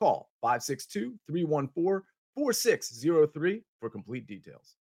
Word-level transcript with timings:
Call 0.00 0.30
562 0.40 1.14
314 1.26 2.00
4603 2.34 3.62
for 3.80 3.90
complete 3.90 4.26
details. 4.26 4.76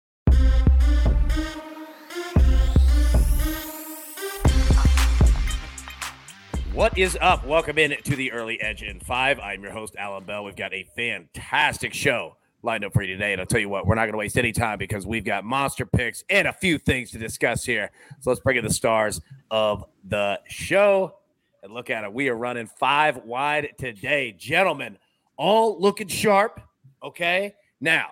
What 6.72 6.96
is 6.96 7.18
up? 7.20 7.48
Welcome 7.48 7.80
in 7.80 7.96
to 8.04 8.16
the 8.16 8.32
Early 8.32 8.62
Edge 8.62 8.84
in 8.84 9.00
5. 9.00 9.40
I'm 9.40 9.64
your 9.64 9.72
host, 9.72 9.96
Allan 9.98 10.24
Bell. 10.26 10.44
We've 10.44 10.56
got 10.56 10.72
a 10.76 10.88
fantastic 10.96 11.96
show 11.96 12.38
lined 12.62 12.86
up 12.86 12.94
for 12.94 13.02
you 13.02 13.16
today. 13.16 13.32
And 13.32 13.42
I'll 13.42 13.48
tell 13.48 13.60
you 13.60 13.70
what, 13.70 13.88
we're 13.88 13.96
not 13.96 14.04
going 14.04 14.12
to 14.12 14.20
waste 14.20 14.38
any 14.38 14.52
time 14.52 14.78
because 14.78 15.08
we've 15.08 15.26
got 15.26 15.44
monster 15.44 15.88
picks 15.88 16.24
and 16.30 16.48
a 16.48 16.54
few 16.54 16.78
things 16.78 17.10
to 17.10 17.18
discuss 17.18 17.66
here. 17.66 17.90
So 18.20 18.30
let's 18.30 18.42
bring 18.42 18.58
in 18.58 18.64
the 18.64 18.72
stars 18.72 19.20
of 19.50 19.84
the 20.08 20.40
show 20.48 21.16
and 21.64 21.74
look 21.74 21.90
at 21.90 22.04
it. 22.04 22.14
We 22.14 22.30
are 22.30 22.36
running 22.36 22.68
five 22.68 23.18
wide 23.26 23.70
today. 23.80 24.32
Gentlemen, 24.38 25.00
all 25.38 25.80
looking 25.80 26.08
sharp. 26.08 26.62
Okay. 27.04 27.56
Now, 27.80 28.12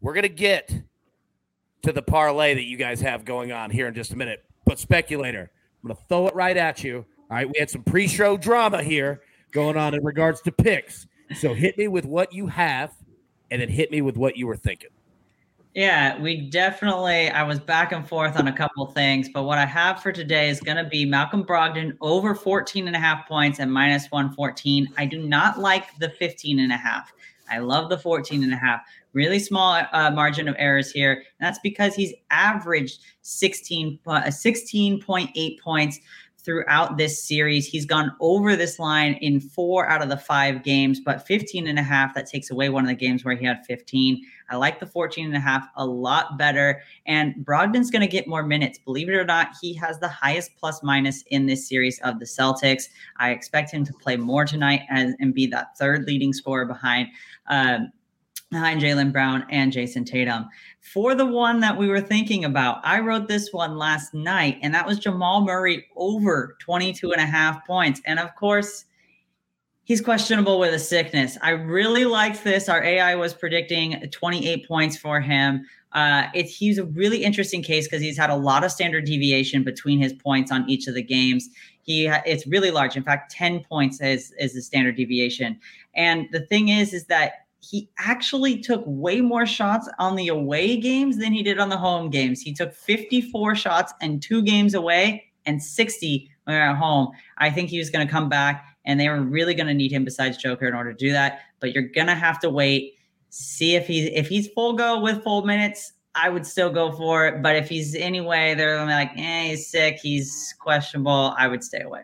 we're 0.00 0.12
going 0.12 0.22
to 0.22 0.28
get 0.28 0.72
to 1.82 1.92
the 1.92 2.02
parlay 2.02 2.54
that 2.54 2.64
you 2.64 2.76
guys 2.76 3.00
have 3.00 3.24
going 3.24 3.52
on 3.52 3.70
here 3.70 3.88
in 3.88 3.94
just 3.94 4.12
a 4.12 4.16
minute. 4.16 4.44
But, 4.64 4.78
speculator, 4.78 5.50
I'm 5.82 5.88
going 5.88 5.96
to 5.96 6.02
throw 6.08 6.26
it 6.28 6.34
right 6.34 6.56
at 6.56 6.84
you. 6.84 7.04
All 7.30 7.36
right. 7.36 7.48
We 7.48 7.58
had 7.58 7.70
some 7.70 7.82
pre 7.82 8.06
show 8.06 8.36
drama 8.36 8.82
here 8.82 9.22
going 9.50 9.76
on 9.76 9.94
in 9.94 10.04
regards 10.04 10.40
to 10.42 10.52
picks. 10.52 11.06
So, 11.36 11.54
hit 11.54 11.76
me 11.78 11.88
with 11.88 12.04
what 12.04 12.32
you 12.32 12.46
have 12.46 12.92
and 13.50 13.60
then 13.60 13.68
hit 13.68 13.90
me 13.90 14.02
with 14.02 14.16
what 14.16 14.36
you 14.36 14.46
were 14.46 14.56
thinking. 14.56 14.90
Yeah, 15.76 16.18
we 16.18 16.40
definitely. 16.40 17.28
I 17.28 17.42
was 17.42 17.60
back 17.60 17.92
and 17.92 18.08
forth 18.08 18.38
on 18.38 18.48
a 18.48 18.52
couple 18.52 18.86
things, 18.86 19.28
but 19.28 19.42
what 19.42 19.58
I 19.58 19.66
have 19.66 20.02
for 20.02 20.10
today 20.10 20.48
is 20.48 20.58
going 20.58 20.82
to 20.82 20.88
be 20.88 21.04
Malcolm 21.04 21.44
Brogdon 21.44 21.94
over 22.00 22.34
14 22.34 22.86
and 22.86 22.96
a 22.96 22.98
half 22.98 23.28
points 23.28 23.58
and 23.58 23.70
minus 23.70 24.10
114. 24.10 24.88
I 24.96 25.04
do 25.04 25.18
not 25.18 25.60
like 25.60 25.94
the 25.98 26.08
15 26.08 26.60
and 26.60 26.72
a 26.72 26.78
half. 26.78 27.12
I 27.50 27.58
love 27.58 27.90
the 27.90 27.98
14 27.98 28.42
and 28.42 28.54
a 28.54 28.56
half. 28.56 28.80
Really 29.12 29.38
small 29.38 29.82
uh, 29.92 30.10
margin 30.12 30.48
of 30.48 30.56
errors 30.58 30.92
here. 30.92 31.12
And 31.12 31.46
that's 31.46 31.58
because 31.62 31.94
he's 31.94 32.14
averaged 32.30 33.02
16, 33.20 33.98
uh, 34.06 34.22
16.8 34.22 35.60
points 35.60 36.00
throughout 36.46 36.96
this 36.96 37.22
series. 37.22 37.66
He's 37.66 37.84
gone 37.84 38.12
over 38.20 38.54
this 38.54 38.78
line 38.78 39.14
in 39.14 39.40
four 39.40 39.88
out 39.88 40.00
of 40.00 40.08
the 40.08 40.16
five 40.16 40.62
games, 40.62 41.00
but 41.00 41.26
15 41.26 41.66
and 41.66 41.78
a 41.78 41.82
half, 41.82 42.14
that 42.14 42.26
takes 42.26 42.50
away 42.50 42.68
one 42.68 42.84
of 42.84 42.88
the 42.88 42.94
games 42.94 43.24
where 43.24 43.34
he 43.34 43.44
had 43.44 43.66
15. 43.66 44.22
I 44.48 44.56
like 44.56 44.78
the 44.78 44.86
14 44.86 45.26
and 45.26 45.36
a 45.36 45.40
half 45.40 45.68
a 45.74 45.84
lot 45.84 46.38
better. 46.38 46.80
And 47.04 47.34
Brogdon's 47.44 47.90
going 47.90 48.02
to 48.02 48.06
get 48.06 48.28
more 48.28 48.44
minutes. 48.44 48.78
Believe 48.78 49.08
it 49.08 49.14
or 49.14 49.24
not, 49.24 49.48
he 49.60 49.74
has 49.74 49.98
the 49.98 50.08
highest 50.08 50.52
plus 50.58 50.84
minus 50.84 51.24
in 51.26 51.46
this 51.46 51.68
series 51.68 51.98
of 52.02 52.20
the 52.20 52.24
Celtics. 52.24 52.84
I 53.16 53.30
expect 53.30 53.72
him 53.72 53.84
to 53.84 53.92
play 53.92 54.16
more 54.16 54.44
tonight 54.44 54.82
and, 54.88 55.16
be 55.34 55.48
that 55.48 55.76
third 55.76 56.06
leading 56.06 56.32
scorer 56.32 56.64
behind. 56.64 57.08
Um, 57.48 57.90
behind 58.52 58.80
Jaylen 58.80 59.12
Brown 59.12 59.44
and 59.50 59.72
Jayson 59.72 60.04
Tatum. 60.04 60.48
For 60.92 61.16
the 61.16 61.26
one 61.26 61.58
that 61.60 61.76
we 61.76 61.88
were 61.88 62.00
thinking 62.00 62.44
about, 62.44 62.80
I 62.84 63.00
wrote 63.00 63.26
this 63.26 63.52
one 63.52 63.76
last 63.76 64.14
night, 64.14 64.58
and 64.62 64.72
that 64.72 64.86
was 64.86 65.00
Jamal 65.00 65.44
Murray 65.44 65.84
over 65.96 66.56
22 66.60 67.12
and 67.12 67.20
a 67.20 67.26
half 67.26 67.66
points. 67.66 68.00
And 68.06 68.20
of 68.20 68.32
course, 68.36 68.84
he's 69.82 70.00
questionable 70.00 70.60
with 70.60 70.72
a 70.72 70.78
sickness. 70.78 71.36
I 71.42 71.50
really 71.50 72.04
liked 72.04 72.44
this. 72.44 72.68
Our 72.68 72.84
AI 72.84 73.16
was 73.16 73.34
predicting 73.34 74.08
28 74.12 74.68
points 74.68 74.96
for 74.96 75.20
him. 75.20 75.66
Uh, 75.90 76.28
it's 76.34 76.54
he's 76.54 76.78
a 76.78 76.84
really 76.84 77.24
interesting 77.24 77.64
case 77.64 77.86
because 77.86 78.00
he's 78.00 78.16
had 78.16 78.30
a 78.30 78.36
lot 78.36 78.62
of 78.62 78.70
standard 78.70 79.06
deviation 79.06 79.64
between 79.64 79.98
his 79.98 80.12
points 80.12 80.52
on 80.52 80.70
each 80.70 80.86
of 80.86 80.94
the 80.94 81.02
games. 81.02 81.48
He 81.82 82.06
it's 82.06 82.46
really 82.46 82.70
large. 82.70 82.96
In 82.96 83.02
fact, 83.02 83.32
10 83.32 83.64
points 83.64 84.00
is 84.00 84.32
is 84.38 84.54
the 84.54 84.62
standard 84.62 84.96
deviation. 84.96 85.58
And 85.96 86.28
the 86.30 86.40
thing 86.40 86.68
is, 86.68 86.94
is 86.94 87.06
that 87.06 87.45
he 87.68 87.90
actually 87.98 88.60
took 88.60 88.82
way 88.86 89.20
more 89.20 89.46
shots 89.46 89.88
on 89.98 90.14
the 90.14 90.28
away 90.28 90.76
games 90.76 91.18
than 91.18 91.32
he 91.32 91.42
did 91.42 91.58
on 91.58 91.68
the 91.68 91.76
home 91.76 92.10
games. 92.10 92.40
He 92.40 92.52
took 92.52 92.72
54 92.72 93.54
shots 93.56 93.92
and 94.00 94.22
two 94.22 94.42
games 94.42 94.74
away 94.74 95.24
and 95.46 95.62
60 95.62 96.30
when 96.44 96.54
we 96.54 96.60
are 96.60 96.70
at 96.70 96.76
home. 96.76 97.08
I 97.38 97.50
think 97.50 97.68
he 97.68 97.78
was 97.78 97.90
going 97.90 98.06
to 98.06 98.10
come 98.10 98.28
back 98.28 98.64
and 98.84 99.00
they 99.00 99.08
were 99.08 99.20
really 99.20 99.54
going 99.54 99.66
to 99.66 99.74
need 99.74 99.90
him 99.90 100.04
besides 100.04 100.36
Joker 100.36 100.68
in 100.68 100.74
order 100.74 100.92
to 100.92 100.98
do 100.98 101.12
that. 101.12 101.40
But 101.60 101.72
you're 101.72 101.88
going 101.88 102.06
to 102.06 102.14
have 102.14 102.38
to 102.40 102.50
wait, 102.50 102.94
see 103.30 103.74
if 103.74 103.86
he's 103.86 104.10
if 104.12 104.28
he's 104.28 104.48
full 104.48 104.74
go 104.74 105.00
with 105.00 105.22
full 105.24 105.44
minutes. 105.44 105.92
I 106.14 106.30
would 106.30 106.46
still 106.46 106.70
go 106.70 106.92
for 106.92 107.26
it. 107.26 107.42
But 107.42 107.56
if 107.56 107.68
he's 107.68 107.94
anyway, 107.94 108.54
they're 108.54 108.84
like, 108.86 109.10
eh, 109.16 109.48
he's 109.48 109.66
sick, 109.68 109.98
he's 110.00 110.54
questionable. 110.60 111.34
I 111.36 111.48
would 111.48 111.62
stay 111.62 111.80
away. 111.80 112.02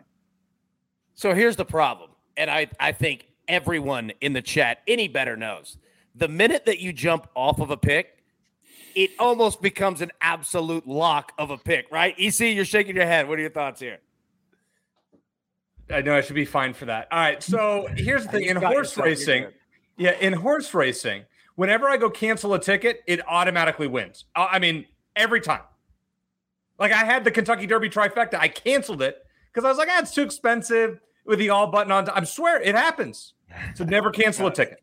So 1.15 1.33
here's 1.33 1.55
the 1.55 1.65
problem, 1.65 2.11
and 2.37 2.51
I 2.51 2.67
I 2.79 2.91
think 2.91 3.27
everyone 3.47 4.11
in 4.21 4.33
the 4.33 4.41
chat 4.41 4.79
any 4.87 5.07
better 5.07 5.35
knows. 5.35 5.77
The 6.15 6.27
minute 6.27 6.65
that 6.65 6.79
you 6.79 6.93
jump 6.93 7.27
off 7.35 7.59
of 7.59 7.71
a 7.71 7.77
pick, 7.77 8.23
it 8.95 9.11
almost 9.19 9.61
becomes 9.61 10.01
an 10.01 10.11
absolute 10.21 10.87
lock 10.87 11.31
of 11.37 11.49
a 11.49 11.57
pick, 11.57 11.87
right? 11.91 12.15
EC, 12.17 12.55
you're 12.55 12.65
shaking 12.65 12.95
your 12.95 13.05
head. 13.05 13.27
What 13.27 13.39
are 13.39 13.41
your 13.41 13.51
thoughts 13.51 13.79
here? 13.79 13.99
I 15.91 16.01
know 16.01 16.15
I 16.15 16.21
should 16.21 16.35
be 16.35 16.45
fine 16.45 16.73
for 16.73 16.85
that. 16.85 17.07
All 17.11 17.19
right. 17.19 17.41
So 17.41 17.87
here's 17.95 18.25
the 18.25 18.31
thing 18.31 18.45
in 18.45 18.57
horse 18.57 18.97
racing. 18.97 19.47
Yeah, 19.97 20.11
in 20.19 20.33
horse 20.33 20.73
racing, 20.73 21.23
whenever 21.55 21.87
I 21.87 21.97
go 21.97 22.09
cancel 22.09 22.53
a 22.53 22.59
ticket, 22.59 23.01
it 23.05 23.21
automatically 23.27 23.87
wins. 23.87 24.25
I 24.35 24.59
mean, 24.59 24.85
every 25.15 25.41
time. 25.41 25.61
Like 26.79 26.91
I 26.91 27.03
had 27.03 27.23
the 27.23 27.31
Kentucky 27.31 27.67
Derby 27.67 27.89
trifecta. 27.89 28.35
I 28.35 28.47
canceled 28.47 29.01
it 29.01 29.17
because 29.51 29.65
I 29.65 29.69
was 29.69 29.77
like, 29.77 29.89
ah, 29.91 29.99
it's 29.99 30.13
too 30.13 30.23
expensive 30.23 30.99
with 31.25 31.39
the 31.39 31.49
all 31.49 31.67
button 31.67 31.91
on. 31.91 32.09
I 32.09 32.23
swear 32.23 32.61
it 32.61 32.75
happens. 32.75 33.33
So 33.75 33.83
never 33.83 34.11
cancel 34.11 34.47
a 34.47 34.51
ticket. 34.53 34.79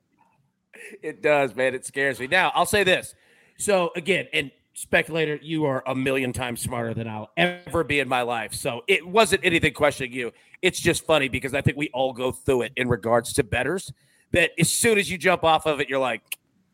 It 1.03 1.23
does, 1.23 1.55
man. 1.55 1.75
It 1.75 1.85
scares 1.85 2.19
me. 2.21 2.27
Now, 2.27 2.53
I'll 2.55 2.67
say 2.67 2.85
this. 2.85 3.15
So, 3.59 3.91
again, 3.97 4.27
and 4.33 4.51
speculator, 4.73 5.39
you 5.43 5.65
are 5.67 5.83
a 5.87 5.95
million 5.95 6.33
times 6.33 6.61
smarter 6.61 6.95
than 6.95 7.07
I'll 7.07 7.31
ever 7.37 7.85
be 7.85 8.01
in 8.01 8.09
my 8.09 8.23
life. 8.23 8.55
So, 8.55 8.83
it 8.89 9.07
wasn't 9.07 9.45
anything 9.45 9.75
questioning 9.75 10.13
you. 10.13 10.33
It's 10.63 10.81
just 10.81 11.05
funny 11.05 11.29
because 11.29 11.55
I 11.55 11.61
think 11.61 11.77
we 11.77 11.91
all 11.93 12.13
go 12.13 12.33
through 12.33 12.63
it 12.63 12.73
in 12.77 12.89
regards 12.89 13.33
to 13.35 13.45
betters 13.45 13.93
that 14.33 14.53
as 14.59 14.71
soon 14.71 14.99
as 14.99 15.11
you 15.11 15.19
jump 15.19 15.45
off 15.45 15.67
of 15.67 15.81
it, 15.81 15.89
you're 15.89 15.99
like, 15.99 16.23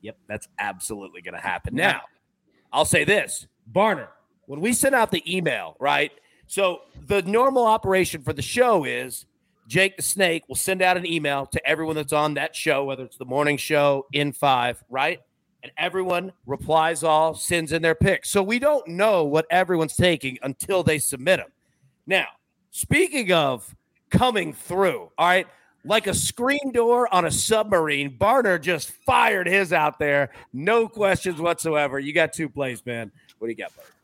yep, 0.02 0.16
that's 0.28 0.48
absolutely 0.58 1.22
going 1.22 1.34
to 1.34 1.40
happen. 1.40 1.74
Now, 1.74 2.02
I'll 2.72 2.84
say 2.84 3.04
this 3.04 3.46
Barner, 3.70 4.08
when 4.46 4.60
we 4.60 4.72
send 4.72 4.94
out 4.94 5.10
the 5.10 5.22
email, 5.26 5.76
right? 5.80 6.12
So, 6.46 6.82
the 7.06 7.22
normal 7.22 7.66
operation 7.66 8.22
for 8.22 8.32
the 8.32 8.42
show 8.42 8.84
is 8.84 9.26
Jake 9.66 9.96
the 9.96 10.02
Snake 10.02 10.44
will 10.48 10.56
send 10.56 10.82
out 10.82 10.96
an 10.96 11.06
email 11.06 11.46
to 11.46 11.66
everyone 11.66 11.96
that's 11.96 12.12
on 12.12 12.34
that 12.34 12.54
show, 12.54 12.84
whether 12.84 13.04
it's 13.04 13.16
the 13.16 13.24
morning 13.24 13.56
show, 13.56 14.06
in 14.12 14.32
five, 14.32 14.82
right? 14.88 15.20
And 15.62 15.72
everyone 15.76 16.32
replies 16.46 17.02
all, 17.02 17.34
sends 17.34 17.72
in 17.72 17.82
their 17.82 17.96
picks. 17.96 18.30
So 18.30 18.42
we 18.42 18.58
don't 18.58 18.86
know 18.86 19.24
what 19.24 19.46
everyone's 19.50 19.96
taking 19.96 20.38
until 20.42 20.82
they 20.82 20.98
submit 20.98 21.40
them. 21.40 21.48
Now, 22.06 22.26
speaking 22.70 23.32
of 23.32 23.74
coming 24.10 24.52
through, 24.52 25.10
all 25.18 25.26
right, 25.26 25.46
like 25.84 26.06
a 26.06 26.14
screen 26.14 26.72
door 26.72 27.12
on 27.12 27.24
a 27.24 27.30
submarine, 27.30 28.16
Barner 28.16 28.60
just 28.60 28.90
fired 29.04 29.48
his 29.48 29.72
out 29.72 29.98
there. 29.98 30.30
No 30.52 30.86
questions 30.88 31.40
whatsoever. 31.40 31.98
You 31.98 32.12
got 32.12 32.32
two 32.32 32.48
plays, 32.48 32.84
man. 32.86 33.10
What 33.38 33.48
do 33.48 33.50
you 33.52 33.56
got, 33.56 33.72
Barner? 33.72 33.95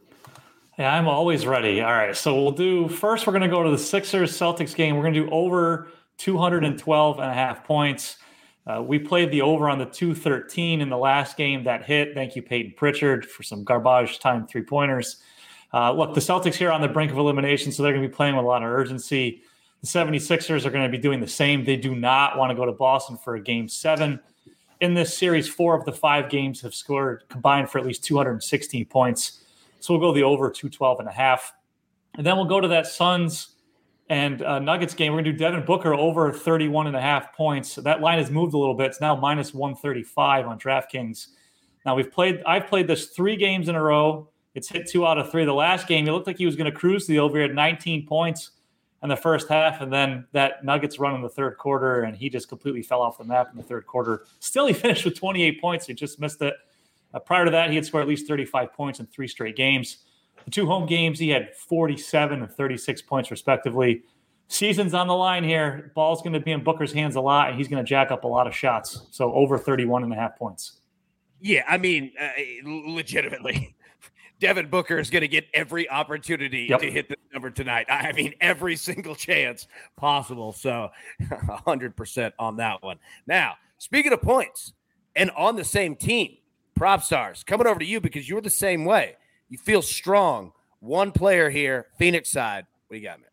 Yeah, 0.79 0.95
I'm 0.95 1.07
always 1.07 1.47
ready. 1.47 1.83
All 1.83 1.93
right. 1.93 2.17
So 2.17 2.35
we'll 2.35 2.53
do 2.53 2.89
first, 2.89 3.27
we're 3.27 3.33
going 3.33 3.43
to 3.43 3.49
go 3.49 3.63
to 3.63 3.71
the 3.71 3.79
Sixers 3.79 4.33
Celtics 4.33 4.75
game. 4.75 4.97
We're 4.97 5.03
going 5.03 5.15
to 5.15 5.25
do 5.25 5.31
over 5.31 5.89
212 6.17 7.19
and 7.19 7.31
a 7.31 7.35
half 7.35 7.65
points. 7.65 8.17
Uh, 8.67 8.81
we 8.81 8.99
played 8.99 9.31
the 9.31 9.43
over 9.43 9.69
on 9.69 9.79
the 9.79 9.85
213 9.85 10.81
in 10.81 10.89
the 10.89 10.97
last 10.97 11.37
game 11.37 11.65
that 11.65 11.85
hit. 11.85 12.15
Thank 12.15 12.37
you, 12.37 12.43
Peyton 12.43 12.75
Pritchard, 12.77 13.27
for 13.27 13.43
some 13.43 13.65
garbage 13.65 14.19
time 14.19 14.47
three 14.47 14.63
pointers. 14.63 15.17
Uh, 15.75 15.93
look, 15.93 16.15
the 16.15 16.21
Celtics 16.21 16.55
here 16.55 16.71
on 16.71 16.81
the 16.81 16.89
brink 16.89 17.11
of 17.11 17.19
elimination, 17.19 17.73
so 17.73 17.83
they're 17.83 17.93
going 17.93 18.03
to 18.03 18.09
be 18.09 18.15
playing 18.15 18.37
with 18.37 18.45
a 18.45 18.49
lot 18.49 18.63
of 18.63 18.69
urgency. 18.69 19.43
The 19.81 19.87
76ers 19.89 20.65
are 20.65 20.71
going 20.71 20.85
to 20.85 20.97
be 20.97 20.99
doing 20.99 21.21
the 21.21 21.27
same. 21.27 21.65
They 21.65 21.77
do 21.77 21.95
not 21.95 22.39
want 22.39 22.51
to 22.51 22.55
go 22.55 22.65
to 22.65 22.73
Boston 22.73 23.19
for 23.19 23.35
a 23.35 23.41
game 23.43 23.69
seven. 23.69 24.21
In 24.81 24.95
this 24.95 25.17
series, 25.17 25.49
four 25.49 25.77
of 25.77 25.85
the 25.85 25.93
five 25.93 26.31
games 26.31 26.61
have 26.61 26.75
scored 26.75 27.25
combined 27.29 27.69
for 27.69 27.79
at 27.79 27.87
least 27.87 28.05
216 28.05 28.85
points. 28.87 29.42
So 29.83 29.95
we'll 29.95 30.01
go 30.01 30.15
the 30.15 30.23
over 30.23 30.51
212 30.51 31.01
and 31.01 31.09
a 31.09 31.13
half. 31.13 31.53
And 32.15 32.27
then 32.27 32.37
we'll 32.37 32.47
go 32.47 32.61
to 32.61 32.69
that 32.69 32.87
Suns 32.87 33.57
And 34.09 34.43
uh, 34.43 34.59
Nuggets 34.59 34.95
game, 34.95 35.13
we're 35.13 35.23
going 35.23 35.25
to 35.27 35.33
do 35.33 35.39
Devin 35.39 35.65
Booker 35.65 35.95
over 35.95 36.33
31 36.33 36.87
and 36.87 36.97
a 36.97 37.01
half 37.01 37.33
points. 37.35 37.77
That 37.77 38.01
line 38.01 38.19
has 38.19 38.31
moved 38.31 38.55
a 38.55 38.59
little 38.59 38.75
bit. 38.75 38.87
It's 38.89 39.01
now 39.01 39.17
minus 39.17 39.55
135 39.55 40.47
on 40.47 40.59
DraftKings. 40.59 41.29
Now 41.87 41.97
we've 41.97 42.11
played, 42.11 42.43
I've 42.47 42.67
played 42.67 42.87
this 42.87 43.09
three 43.09 43.37
games 43.37 43.69
in 43.69 43.75
a 43.75 43.83
row. 43.83 44.29
It's 44.55 44.69
hit 44.69 44.89
two 44.89 45.07
out 45.07 45.19
of 45.19 45.31
three. 45.31 45.45
The 45.45 45.53
last 45.53 45.89
game, 45.89 46.07
it 46.07 46.13
looked 46.13 46.27
like 46.27 46.39
he 46.39 46.47
was 46.47 46.57
going 46.57 46.71
to 46.71 46.77
cruise 46.77 47.07
the 47.07 47.19
over. 47.19 47.41
Had 47.41 47.55
19 47.55 48.07
points 48.07 48.51
in 49.03 49.09
the 49.09 49.17
first 49.17 49.49
half, 49.49 49.81
and 49.81 49.93
then 49.93 50.27
that 50.33 50.65
Nuggets 50.65 50.99
run 50.99 51.15
in 51.15 51.23
the 51.23 51.29
third 51.29 51.57
quarter, 51.59 52.03
and 52.03 52.17
he 52.17 52.29
just 52.29 52.49
completely 52.49 52.83
fell 52.83 53.01
off 53.01 53.19
the 53.19 53.25
map 53.25 53.49
in 53.51 53.57
the 53.57 53.65
third 53.65 53.87
quarter. 53.87 54.27
Still, 54.39 54.67
he 54.67 54.73
finished 54.75 55.05
with 55.05 55.17
28 55.17 55.61
points. 55.61 55.87
He 55.87 55.95
just 55.95 56.21
missed 56.21 56.41
it. 56.43 56.55
Uh, 57.15 57.19
prior 57.19 57.45
to 57.45 57.51
that, 57.51 57.71
he 57.71 57.77
had 57.77 57.85
scored 57.85 58.03
at 58.03 58.09
least 58.09 58.27
35 58.27 58.73
points 58.73 59.01
in 59.01 59.07
three 59.07 59.29
straight 59.29 59.57
games. 59.57 59.99
The 60.45 60.51
two 60.51 60.67
home 60.67 60.87
games, 60.87 61.19
he 61.19 61.29
had 61.29 61.55
47 61.55 62.43
and 62.43 62.51
36 62.51 63.03
points, 63.03 63.31
respectively. 63.31 64.03
Season's 64.49 64.93
on 64.93 65.07
the 65.07 65.15
line 65.15 65.45
here. 65.45 65.93
Ball's 65.95 66.21
going 66.21 66.35
to 66.35 66.41
be 66.41 66.53
in 66.53 66.63
Booker's 66.63 66.93
hands 66.93 67.17
a 67.17 67.21
lot, 67.21 67.49
and 67.49 67.57
he's 67.57 67.69
going 67.69 67.83
to 67.83 67.89
jack 67.89 68.11
up 68.11 68.25
a 68.25 68.29
lot 68.29 68.47
of 68.47 68.55
shots. 68.55 69.07
So 69.11 69.33
over 69.33 69.57
31 69.57 70.03
and 70.03 70.13
a 70.13 70.17
half 70.17 70.37
points. 70.37 70.81
Yeah, 71.41 71.65
I 71.69 71.79
mean, 71.79 72.13
uh, 72.21 72.31
legitimately, 72.65 73.75
Devin 74.41 74.69
Booker 74.69 74.99
is 74.99 75.11
going 75.11 75.23
to 75.23 75.29
get 75.29 75.47
every 75.55 75.89
opportunity 75.89 76.67
yep. 76.69 76.81
to 76.81 76.91
hit 76.91 77.09
the 77.09 77.17
number 77.33 77.51
tonight. 77.51 77.87
I 77.89 78.13
mean, 78.13 78.35
every 78.41 78.77
single 78.77 79.15
chance 79.15 79.67
possible. 79.97 80.53
So, 80.53 80.91
100% 81.23 82.33
on 82.39 82.57
that 82.57 82.83
one. 82.83 82.99
Now, 83.27 83.55
speaking 83.79 84.13
of 84.13 84.21
points, 84.21 84.73
and 85.17 85.31
on 85.31 85.57
the 85.57 85.65
same 85.65 85.97
team, 85.97 86.37
Propstarz 86.83 87.47
coming 87.47 87.69
over 87.69 87.79
to 87.79 87.87
you 87.87 88.01
because 88.01 88.29
you're 88.29 88.41
the 88.41 88.51
same 88.51 88.85
way. 88.85 89.15
You 89.49 89.57
feel 89.57 89.83
strong. 89.83 90.51
One 90.81 91.13
player 91.13 91.49
here, 91.49 91.87
Phoenix 91.97 92.29
side. 92.29 92.67
What 92.89 92.97
do 92.97 93.01
you 93.01 93.07
got, 93.07 93.21
man? 93.21 93.29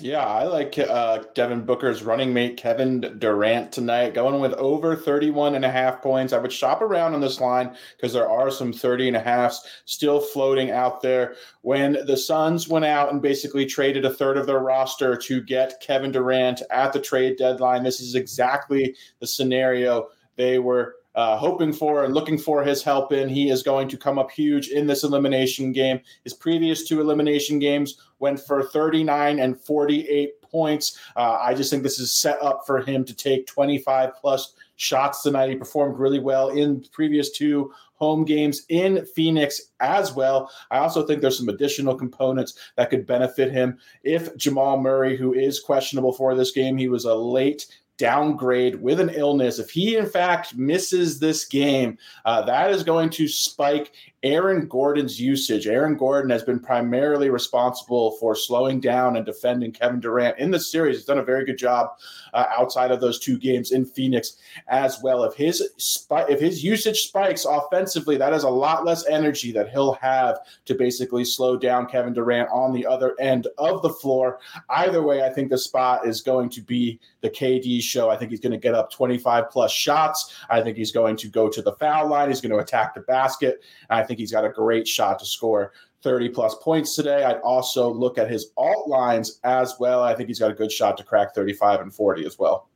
Yeah, 0.00 0.24
I 0.24 0.44
like 0.44 0.78
uh, 0.78 1.24
Devin 1.34 1.66
Booker's 1.66 2.02
running 2.02 2.32
mate, 2.32 2.56
Kevin 2.56 3.18
Durant, 3.18 3.70
tonight, 3.70 4.14
going 4.14 4.40
with 4.40 4.54
over 4.54 4.96
31 4.96 5.56
and 5.56 5.64
a 5.66 5.70
half 5.70 6.00
points. 6.00 6.32
I 6.32 6.38
would 6.38 6.52
shop 6.52 6.80
around 6.80 7.12
on 7.12 7.20
this 7.20 7.38
line 7.38 7.76
because 7.98 8.14
there 8.14 8.30
are 8.30 8.50
some 8.50 8.72
30 8.72 9.08
and 9.08 9.16
a 9.18 9.20
halfs 9.20 9.82
still 9.84 10.18
floating 10.18 10.70
out 10.70 11.02
there. 11.02 11.34
When 11.60 11.98
the 12.06 12.16
Suns 12.16 12.66
went 12.66 12.86
out 12.86 13.12
and 13.12 13.20
basically 13.20 13.66
traded 13.66 14.06
a 14.06 14.14
third 14.14 14.38
of 14.38 14.46
their 14.46 14.60
roster 14.60 15.18
to 15.18 15.42
get 15.42 15.82
Kevin 15.82 16.12
Durant 16.12 16.62
at 16.70 16.94
the 16.94 17.00
trade 17.00 17.36
deadline, 17.36 17.82
this 17.82 18.00
is 18.00 18.14
exactly 18.14 18.96
the 19.20 19.26
scenario 19.26 20.08
they 20.36 20.58
were 20.58 20.96
uh, 21.16 21.36
hoping 21.36 21.72
for 21.72 22.04
and 22.04 22.14
looking 22.14 22.38
for 22.38 22.62
his 22.62 22.82
help 22.82 23.12
in. 23.12 23.28
He 23.28 23.50
is 23.50 23.62
going 23.62 23.88
to 23.88 23.96
come 23.96 24.18
up 24.18 24.30
huge 24.30 24.68
in 24.68 24.86
this 24.86 25.02
elimination 25.02 25.72
game. 25.72 26.00
His 26.24 26.34
previous 26.34 26.86
two 26.86 27.00
elimination 27.00 27.58
games 27.58 27.98
went 28.18 28.38
for 28.38 28.62
39 28.62 29.38
and 29.40 29.60
48 29.60 30.42
points. 30.42 30.98
Uh, 31.16 31.38
I 31.40 31.54
just 31.54 31.70
think 31.70 31.82
this 31.82 31.98
is 31.98 32.16
set 32.16 32.40
up 32.42 32.62
for 32.66 32.80
him 32.80 33.04
to 33.04 33.14
take 33.14 33.46
25 33.46 34.14
plus 34.14 34.54
shots 34.76 35.22
tonight. 35.22 35.48
He 35.48 35.56
performed 35.56 35.98
really 35.98 36.20
well 36.20 36.50
in 36.50 36.84
previous 36.92 37.30
two 37.30 37.72
home 37.94 38.24
games 38.24 38.62
in 38.68 39.06
Phoenix 39.06 39.60
as 39.80 40.12
well. 40.12 40.50
I 40.70 40.78
also 40.78 41.06
think 41.06 41.20
there's 41.20 41.38
some 41.38 41.48
additional 41.48 41.94
components 41.94 42.58
that 42.76 42.90
could 42.90 43.06
benefit 43.06 43.50
him. 43.50 43.78
If 44.04 44.36
Jamal 44.36 44.78
Murray, 44.78 45.16
who 45.16 45.32
is 45.32 45.60
questionable 45.60 46.12
for 46.12 46.34
this 46.34 46.52
game, 46.52 46.76
he 46.76 46.88
was 46.88 47.06
a 47.06 47.14
late 47.14 47.66
downgrade 47.98 48.80
with 48.80 49.00
an 49.00 49.10
illness, 49.10 49.58
if 49.58 49.70
he 49.70 49.96
in 49.96 50.06
fact 50.06 50.56
misses 50.56 51.18
this 51.18 51.44
game, 51.44 51.98
uh, 52.24 52.42
that 52.42 52.70
is 52.70 52.82
going 52.82 53.10
to 53.10 53.28
spike 53.28 53.92
Aaron 54.26 54.66
Gordon's 54.66 55.20
usage. 55.20 55.68
Aaron 55.68 55.96
Gordon 55.96 56.30
has 56.30 56.42
been 56.42 56.58
primarily 56.58 57.30
responsible 57.30 58.16
for 58.18 58.34
slowing 58.34 58.80
down 58.80 59.16
and 59.16 59.24
defending 59.24 59.70
Kevin 59.70 60.00
Durant 60.00 60.36
in 60.40 60.50
the 60.50 60.58
series. 60.58 60.96
He's 60.96 61.04
done 61.04 61.18
a 61.18 61.24
very 61.24 61.44
good 61.44 61.56
job 61.56 61.90
uh, 62.34 62.46
outside 62.50 62.90
of 62.90 63.00
those 63.00 63.20
two 63.20 63.38
games 63.38 63.70
in 63.70 63.84
Phoenix 63.84 64.38
as 64.66 65.00
well. 65.00 65.22
If 65.22 65.34
his 65.34 65.62
if 66.10 66.40
his 66.40 66.64
usage 66.64 67.02
spikes 67.02 67.44
offensively, 67.44 68.16
that 68.16 68.32
is 68.32 68.42
a 68.42 68.48
lot 68.48 68.84
less 68.84 69.06
energy 69.06 69.52
that 69.52 69.70
he'll 69.70 69.94
have 69.94 70.40
to 70.64 70.74
basically 70.74 71.24
slow 71.24 71.56
down 71.56 71.86
Kevin 71.86 72.12
Durant 72.12 72.50
on 72.50 72.72
the 72.72 72.84
other 72.84 73.14
end 73.20 73.46
of 73.58 73.80
the 73.82 73.90
floor. 73.90 74.40
Either 74.70 75.04
way, 75.04 75.22
I 75.22 75.28
think 75.28 75.50
the 75.50 75.58
spot 75.58 76.04
is 76.04 76.20
going 76.20 76.48
to 76.50 76.62
be 76.62 76.98
the 77.20 77.30
KD 77.30 77.80
show. 77.80 78.10
I 78.10 78.16
think 78.16 78.32
he's 78.32 78.40
going 78.40 78.52
to 78.52 78.58
get 78.58 78.74
up 78.74 78.90
25 78.90 79.50
plus 79.50 79.70
shots. 79.70 80.34
I 80.50 80.62
think 80.62 80.76
he's 80.76 80.90
going 80.90 81.16
to 81.18 81.28
go 81.28 81.48
to 81.48 81.62
the 81.62 81.72
foul 81.74 82.08
line. 82.08 82.28
He's 82.28 82.40
going 82.40 82.50
to 82.50 82.58
attack 82.58 82.94
the 82.94 83.02
basket. 83.02 83.62
I 83.88 84.02
think 84.02 84.15
he's 84.18 84.32
got 84.32 84.44
a 84.44 84.48
great 84.48 84.86
shot 84.86 85.18
to 85.20 85.26
score 85.26 85.72
30 86.02 86.28
plus 86.28 86.54
points 86.56 86.94
today. 86.94 87.24
I'd 87.24 87.38
also 87.38 87.92
look 87.92 88.18
at 88.18 88.30
his 88.30 88.52
alt 88.56 88.88
lines 88.88 89.40
as 89.44 89.74
well. 89.80 90.02
I 90.02 90.14
think 90.14 90.28
he's 90.28 90.38
got 90.38 90.50
a 90.50 90.54
good 90.54 90.70
shot 90.70 90.96
to 90.98 91.04
crack 91.04 91.34
35 91.34 91.80
and 91.80 91.94
40 91.94 92.24
as 92.26 92.38
well. 92.38 92.68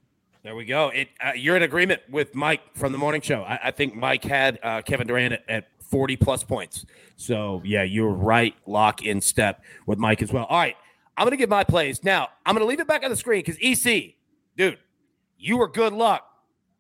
There 0.42 0.56
we 0.56 0.64
go. 0.64 0.88
It, 0.88 1.08
uh, 1.22 1.32
you're 1.36 1.56
in 1.56 1.62
agreement 1.62 2.00
with 2.08 2.34
Mike 2.34 2.62
from 2.74 2.92
the 2.92 2.98
morning 2.98 3.20
show. 3.20 3.42
I, 3.42 3.60
I 3.64 3.70
think 3.70 3.94
Mike 3.94 4.24
had 4.24 4.58
uh, 4.62 4.80
Kevin 4.82 5.06
Durant 5.06 5.34
at, 5.34 5.44
at 5.48 5.68
40 5.82 6.16
plus 6.16 6.42
points. 6.42 6.86
So, 7.16 7.60
yeah, 7.64 7.82
you're 7.82 8.10
right. 8.10 8.54
Lock 8.66 9.04
in 9.04 9.20
step 9.20 9.62
with 9.86 9.98
Mike 9.98 10.22
as 10.22 10.32
well. 10.32 10.46
All 10.46 10.58
right. 10.58 10.76
I'm 11.16 11.26
going 11.26 11.32
to 11.32 11.36
give 11.36 11.50
my 11.50 11.64
plays. 11.64 12.02
Now, 12.02 12.28
I'm 12.46 12.54
going 12.54 12.64
to 12.64 12.68
leave 12.68 12.80
it 12.80 12.86
back 12.86 13.04
on 13.04 13.10
the 13.10 13.16
screen 13.16 13.42
because 13.44 13.58
EC, 13.60 14.14
dude, 14.56 14.78
you 15.38 15.58
were 15.58 15.68
good 15.68 15.92
luck 15.92 16.26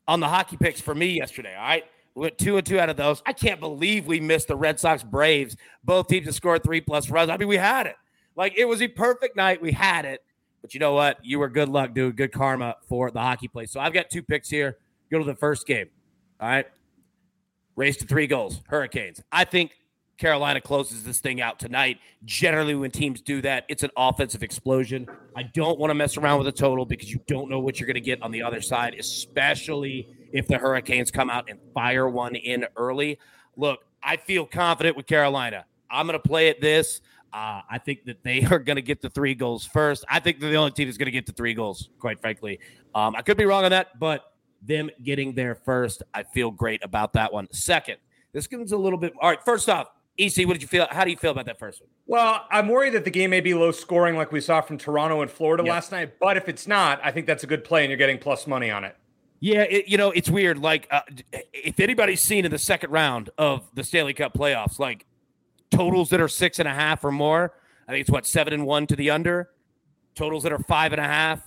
on 0.08 0.20
the 0.20 0.28
hockey 0.28 0.56
picks 0.56 0.80
for 0.80 0.94
me 0.94 1.08
yesterday. 1.18 1.54
All 1.54 1.62
right. 1.62 1.84
We 2.14 2.22
went 2.22 2.38
two 2.38 2.56
and 2.56 2.66
two 2.66 2.78
out 2.78 2.90
of 2.90 2.96
those. 2.96 3.22
I 3.26 3.32
can't 3.32 3.60
believe 3.60 4.06
we 4.06 4.20
missed 4.20 4.48
the 4.48 4.56
Red 4.56 4.80
Sox 4.80 5.02
Braves. 5.02 5.56
Both 5.84 6.08
teams 6.08 6.26
have 6.26 6.34
scored 6.34 6.62
three 6.62 6.80
plus 6.80 7.08
runs. 7.08 7.30
I 7.30 7.36
mean, 7.36 7.48
we 7.48 7.56
had 7.56 7.86
it. 7.86 7.96
Like 8.36 8.54
it 8.56 8.64
was 8.64 8.82
a 8.82 8.88
perfect 8.88 9.36
night. 9.36 9.62
We 9.62 9.72
had 9.72 10.04
it. 10.04 10.22
But 10.60 10.74
you 10.74 10.80
know 10.80 10.92
what? 10.92 11.18
You 11.22 11.38
were 11.38 11.48
good 11.48 11.68
luck, 11.68 11.94
dude. 11.94 12.16
Good 12.16 12.32
karma 12.32 12.76
for 12.88 13.10
the 13.10 13.20
hockey 13.20 13.48
play. 13.48 13.66
So 13.66 13.80
I've 13.80 13.92
got 13.92 14.10
two 14.10 14.22
picks 14.22 14.48
here. 14.48 14.78
Go 15.10 15.18
to 15.18 15.24
the 15.24 15.34
first 15.34 15.66
game. 15.66 15.88
All 16.40 16.48
right. 16.48 16.66
Race 17.76 17.96
to 17.98 18.06
three 18.06 18.26
goals. 18.26 18.60
Hurricanes. 18.68 19.22
I 19.32 19.44
think 19.44 19.72
Carolina 20.18 20.60
closes 20.60 21.02
this 21.02 21.18
thing 21.18 21.40
out 21.40 21.58
tonight. 21.58 21.98
Generally, 22.26 22.74
when 22.74 22.90
teams 22.90 23.22
do 23.22 23.40
that, 23.40 23.64
it's 23.68 23.82
an 23.82 23.90
offensive 23.96 24.42
explosion. 24.42 25.08
I 25.34 25.44
don't 25.44 25.78
want 25.78 25.90
to 25.90 25.94
mess 25.94 26.18
around 26.18 26.38
with 26.38 26.48
a 26.48 26.52
total 26.52 26.84
because 26.84 27.10
you 27.10 27.20
don't 27.26 27.48
know 27.48 27.58
what 27.58 27.80
you're 27.80 27.86
going 27.86 27.94
to 27.94 28.00
get 28.02 28.22
on 28.22 28.30
the 28.30 28.42
other 28.42 28.60
side, 28.60 28.94
especially 28.98 30.14
if 30.32 30.46
the 30.46 30.58
Hurricanes 30.58 31.10
come 31.10 31.30
out 31.30 31.48
and 31.48 31.58
fire 31.74 32.08
one 32.08 32.34
in 32.34 32.66
early. 32.76 33.18
Look, 33.56 33.84
I 34.02 34.16
feel 34.16 34.46
confident 34.46 34.96
with 34.96 35.06
Carolina. 35.06 35.64
I'm 35.90 36.06
going 36.06 36.18
to 36.20 36.28
play 36.28 36.48
at 36.48 36.60
this. 36.60 37.00
Uh, 37.32 37.60
I 37.70 37.78
think 37.78 38.04
that 38.04 38.22
they 38.22 38.44
are 38.50 38.58
going 38.58 38.76
to 38.76 38.82
get 38.82 39.00
the 39.00 39.10
three 39.10 39.34
goals 39.34 39.66
first. 39.66 40.04
I 40.08 40.20
think 40.20 40.40
they're 40.40 40.50
the 40.50 40.56
only 40.56 40.72
team 40.72 40.88
that's 40.88 40.98
going 40.98 41.06
to 41.06 41.12
get 41.12 41.26
the 41.26 41.32
three 41.32 41.54
goals, 41.54 41.90
quite 41.98 42.20
frankly. 42.20 42.60
Um, 42.94 43.14
I 43.16 43.22
could 43.22 43.36
be 43.36 43.44
wrong 43.44 43.64
on 43.64 43.70
that, 43.70 43.98
but 43.98 44.24
them 44.62 44.90
getting 45.02 45.34
there 45.34 45.54
first, 45.54 46.02
I 46.12 46.22
feel 46.22 46.50
great 46.50 46.84
about 46.84 47.12
that 47.14 47.32
one. 47.32 47.48
Second, 47.52 47.96
this 48.32 48.46
gives 48.46 48.72
a 48.72 48.76
little 48.76 48.98
bit. 48.98 49.12
All 49.20 49.30
right, 49.30 49.42
first 49.44 49.68
off, 49.68 49.88
EC, 50.18 50.46
what 50.46 50.54
did 50.54 50.62
you 50.62 50.68
feel? 50.68 50.86
How 50.90 51.04
do 51.04 51.10
you 51.10 51.16
feel 51.16 51.30
about 51.30 51.46
that 51.46 51.58
first 51.58 51.80
one? 51.80 51.88
Well, 52.06 52.44
I'm 52.50 52.68
worried 52.68 52.94
that 52.94 53.04
the 53.04 53.10
game 53.10 53.30
may 53.30 53.40
be 53.40 53.54
low 53.54 53.70
scoring 53.70 54.16
like 54.16 54.32
we 54.32 54.40
saw 54.40 54.60
from 54.60 54.76
Toronto 54.76 55.22
and 55.22 55.30
Florida 55.30 55.62
last 55.62 55.92
night. 55.92 56.18
But 56.18 56.36
if 56.36 56.48
it's 56.48 56.66
not, 56.66 57.00
I 57.02 57.10
think 57.10 57.26
that's 57.26 57.44
a 57.44 57.46
good 57.46 57.64
play 57.64 57.82
and 57.84 57.90
you're 57.90 57.96
getting 57.96 58.18
plus 58.18 58.46
money 58.46 58.70
on 58.70 58.84
it. 58.84 58.96
Yeah, 59.40 59.62
it, 59.62 59.88
you 59.88 59.96
know, 59.96 60.10
it's 60.10 60.28
weird. 60.28 60.58
Like, 60.58 60.86
uh, 60.90 61.00
if 61.52 61.80
anybody's 61.80 62.20
seen 62.20 62.44
in 62.44 62.50
the 62.50 62.58
second 62.58 62.90
round 62.90 63.30
of 63.38 63.66
the 63.74 63.82
Stanley 63.82 64.12
Cup 64.12 64.34
playoffs, 64.34 64.78
like 64.78 65.06
totals 65.70 66.10
that 66.10 66.20
are 66.20 66.28
six 66.28 66.58
and 66.58 66.68
a 66.68 66.74
half 66.74 67.04
or 67.04 67.10
more, 67.10 67.54
I 67.88 67.92
think 67.92 68.02
it's 68.02 68.10
what, 68.10 68.26
seven 68.26 68.52
and 68.52 68.66
one 68.66 68.86
to 68.88 68.96
the 68.96 69.10
under, 69.10 69.50
totals 70.14 70.42
that 70.42 70.52
are 70.52 70.58
five 70.58 70.92
and 70.92 71.00
a 71.00 71.04
half, 71.04 71.40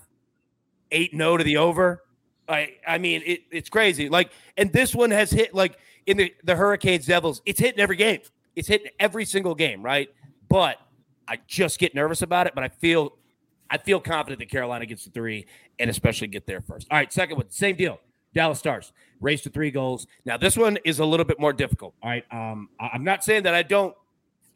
eight 0.91 1.13
no 1.13 1.37
to 1.37 1.43
the 1.43 1.57
over. 1.57 2.03
I, 2.49 2.73
I 2.87 2.97
mean, 2.97 3.21
it, 3.25 3.41
it's 3.51 3.69
crazy. 3.69 4.09
Like, 4.09 4.31
and 4.57 4.73
this 4.73 4.95
one 4.95 5.11
has 5.11 5.29
hit, 5.29 5.53
like, 5.53 5.77
in 6.07 6.17
the, 6.17 6.33
the 6.43 6.55
Hurricanes 6.55 7.05
Devils, 7.05 7.41
it's 7.45 7.59
hitting 7.59 7.79
every 7.79 7.95
game. 7.95 8.21
It's 8.55 8.67
hitting 8.67 8.91
every 8.99 9.25
single 9.25 9.55
game, 9.55 9.83
right? 9.83 10.09
But 10.49 10.77
I 11.27 11.39
just 11.47 11.79
get 11.79 11.95
nervous 11.95 12.21
about 12.23 12.47
it. 12.47 12.55
But 12.55 12.63
I 12.63 12.69
feel 12.69 13.17
I 13.73 13.77
feel 13.77 13.99
confident 13.99 14.37
that 14.37 14.51
Carolina 14.51 14.85
gets 14.85 15.03
the 15.03 15.09
three 15.09 15.47
and 15.79 15.89
especially 15.89 16.27
get 16.27 16.45
there 16.45 16.61
first. 16.61 16.87
All 16.91 16.97
right, 16.97 17.11
second 17.11 17.37
one, 17.37 17.49
same 17.49 17.75
deal. 17.75 17.99
Dallas 18.31 18.59
Stars 18.59 18.93
race 19.19 19.41
to 19.41 19.49
three 19.49 19.71
goals. 19.71 20.05
Now 20.25 20.37
this 20.37 20.55
one 20.55 20.77
is 20.85 20.99
a 20.99 21.05
little 21.05 21.25
bit 21.25 21.39
more 21.39 21.53
difficult. 21.53 21.95
All 22.03 22.09
right, 22.11 22.23
um, 22.31 22.69
I'm 22.79 23.03
not 23.03 23.23
saying 23.23 23.43
that 23.43 23.55
I 23.55 23.63
don't 23.63 23.95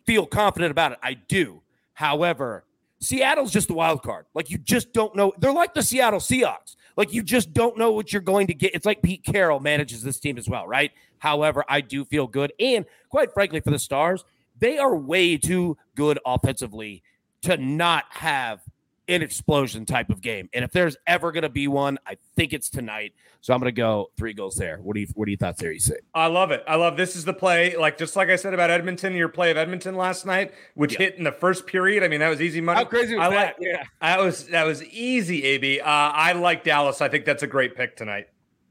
feel 0.06 0.28
confident 0.28 0.70
about 0.70 0.92
it. 0.92 1.00
I 1.02 1.16
do. 1.16 1.64
However, 1.94 2.64
Seattle's 3.00 3.52
just 3.52 3.70
the 3.70 3.74
wild 3.74 4.04
card. 4.04 4.28
Like 4.36 4.52
you 4.52 4.60
just 4.60 4.94
don't 4.94 5.16
know. 5.16 5.34
They're 5.40 5.52
like 5.52 5.74
the 5.74 5.82
Seattle 5.82 6.20
Seahawks. 6.20 6.76
Like 6.96 7.12
you 7.12 7.24
just 7.24 7.54
don't 7.54 7.76
know 7.76 7.94
what 7.94 8.14
you're 8.14 8.22
going 8.22 8.46
to 8.48 8.54
get. 8.54 8.76
It's 8.76 8.86
like 8.86 9.02
Pete 9.02 9.24
Carroll 9.24 9.60
manages 9.60 10.04
this 10.04 10.20
team 10.20 10.38
as 10.38 10.48
well, 10.48 10.68
right? 10.68 10.92
However, 11.18 11.66
I 11.68 11.82
do 11.82 12.06
feel 12.06 12.28
good. 12.28 12.54
And 12.60 12.86
quite 13.10 13.34
frankly, 13.34 13.62
for 13.62 13.72
the 13.72 13.80
Stars, 13.80 14.24
they 14.60 14.78
are 14.78 14.96
way 14.96 15.38
too 15.38 15.76
good 15.96 16.20
offensively 16.24 17.02
to 17.42 17.58
not 17.58 18.06
have 18.10 18.62
an 19.08 19.22
explosion 19.22 19.86
type 19.86 20.10
of 20.10 20.22
game. 20.22 20.50
And 20.54 20.66
if 20.66 20.72
there's 20.72 20.98
ever 21.06 21.32
going 21.32 21.44
to 21.44 21.50
be 21.50 21.68
one, 21.68 21.98
I 22.06 22.18
think 22.36 22.54
it's 22.54 22.70
tonight. 22.70 23.14
So 23.42 23.54
I'm 23.54 23.60
going 23.60 23.74
to 23.74 23.82
go 23.82 24.12
three 24.18 24.34
goals 24.34 24.56
there. 24.56 24.78
What 24.78 24.96
do 24.96 25.02
you 25.02 25.08
what 25.14 25.26
do 25.26 25.32
you 25.32 25.38
thoughts 25.38 25.62
there? 25.62 25.72
You 25.72 25.80
say? 25.80 25.96
I 26.14 26.28
love 26.28 26.52
it. 26.52 26.64
I 26.68 26.76
love 26.76 26.98
this 26.98 27.16
is 27.16 27.24
the 27.24 27.34
play. 27.34 27.78
Like 27.78 27.98
just 27.98 28.16
like 28.16 28.30
I 28.30 28.36
said 28.36 28.54
about 28.54 28.70
Edmonton, 28.70 29.14
your 29.14 29.30
play 29.30 29.52
of 29.52 29.58
Edmonton 29.58 29.96
last 29.96 30.26
night, 30.26 30.54
which 30.76 30.94
yeah. 30.94 31.00
hit 31.00 31.16
in 31.16 31.24
the 31.24 31.32
first 31.32 31.66
period. 31.66 32.04
I 32.04 32.10
mean, 32.10 32.20
that 32.20 32.30
was 32.30 32.42
easy 32.42 32.60
money. 32.60 32.80
How 32.80 32.86
crazy 32.86 33.16
was 33.16 33.28
I 33.28 33.30
that? 33.30 33.56
Like, 33.60 33.68
yeah, 33.68 33.84
that 34.02 34.20
was 34.20 34.48
that 34.48 34.66
was 34.66 34.84
easy. 34.84 35.56
Ab, 35.56 35.82
uh, 35.82 35.84
I 35.86 36.34
like 36.34 36.64
Dallas. 36.64 37.02
I 37.02 37.08
think 37.08 37.26
that's 37.26 37.44
a 37.44 37.48
great 37.48 37.76
pick 37.76 37.96
tonight, 37.96 38.28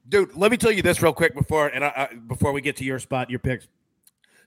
dude. 0.09 0.35
Let 0.37 0.51
me 0.51 0.57
tell 0.57 0.73
you 0.73 0.83
this 0.83 1.01
real 1.01 1.15
quick 1.15 1.35
before 1.35 1.69
and 1.69 1.85
I, 1.85 2.11
before 2.27 2.53
we 2.53 2.61
get 2.61 2.77
to 2.77 2.85
your 2.85 2.99
spot, 2.99 3.31
your 3.31 3.39
picks. 3.39 3.69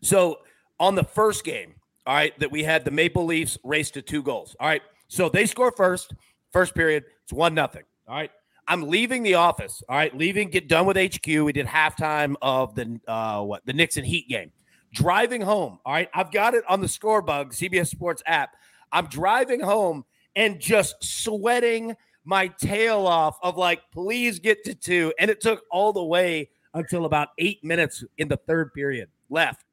So 0.01 0.39
on 0.79 0.95
the 0.95 1.03
first 1.03 1.43
game, 1.43 1.75
all 2.05 2.13
right, 2.13 2.37
that 2.39 2.51
we 2.51 2.63
had 2.63 2.85
the 2.85 2.91
Maple 2.91 3.25
Leafs 3.25 3.57
race 3.63 3.91
to 3.91 4.01
two 4.01 4.21
goals. 4.21 4.55
All 4.59 4.67
right, 4.67 4.81
so 5.09 5.27
they 5.27 5.45
score 5.45 5.71
first. 5.71 6.13
First 6.53 6.73
period, 6.73 7.03
it's 7.23 7.33
one 7.33 7.53
nothing. 7.53 7.83
All 8.07 8.15
right. 8.15 8.31
I'm 8.69 8.87
leaving 8.87 9.23
the 9.23 9.33
office. 9.33 9.81
All 9.89 9.97
right, 9.97 10.15
leaving, 10.15 10.51
get 10.51 10.67
done 10.67 10.85
with 10.85 10.95
HQ. 10.95 11.25
We 11.25 11.51
did 11.51 11.65
halftime 11.65 12.35
of 12.39 12.75
the 12.75 12.99
uh 13.07 13.41
what 13.41 13.65
the 13.65 13.73
Knicks 13.73 13.97
and 13.97 14.05
Heat 14.05 14.29
game. 14.29 14.51
Driving 14.93 15.41
home. 15.41 15.79
All 15.83 15.93
right, 15.93 16.07
I've 16.13 16.31
got 16.31 16.53
it 16.53 16.63
on 16.69 16.79
the 16.79 16.87
Scorebug 16.87 17.47
CBS 17.47 17.87
Sports 17.87 18.21
app. 18.27 18.51
I'm 18.91 19.07
driving 19.07 19.59
home 19.59 20.05
and 20.35 20.59
just 20.59 20.95
sweating 21.03 21.95
my 22.25 22.47
tail 22.47 23.07
off 23.07 23.37
of 23.41 23.57
like, 23.57 23.81
please 23.91 24.37
get 24.37 24.63
to 24.65 24.75
two. 24.75 25.13
And 25.19 25.31
it 25.31 25.41
took 25.41 25.63
all 25.71 25.91
the 25.91 26.03
way 26.03 26.49
until 26.75 27.05
about 27.05 27.29
eight 27.39 27.63
minutes 27.63 28.03
in 28.19 28.27
the 28.27 28.37
third 28.37 28.71
period 28.73 29.09
left 29.31 29.65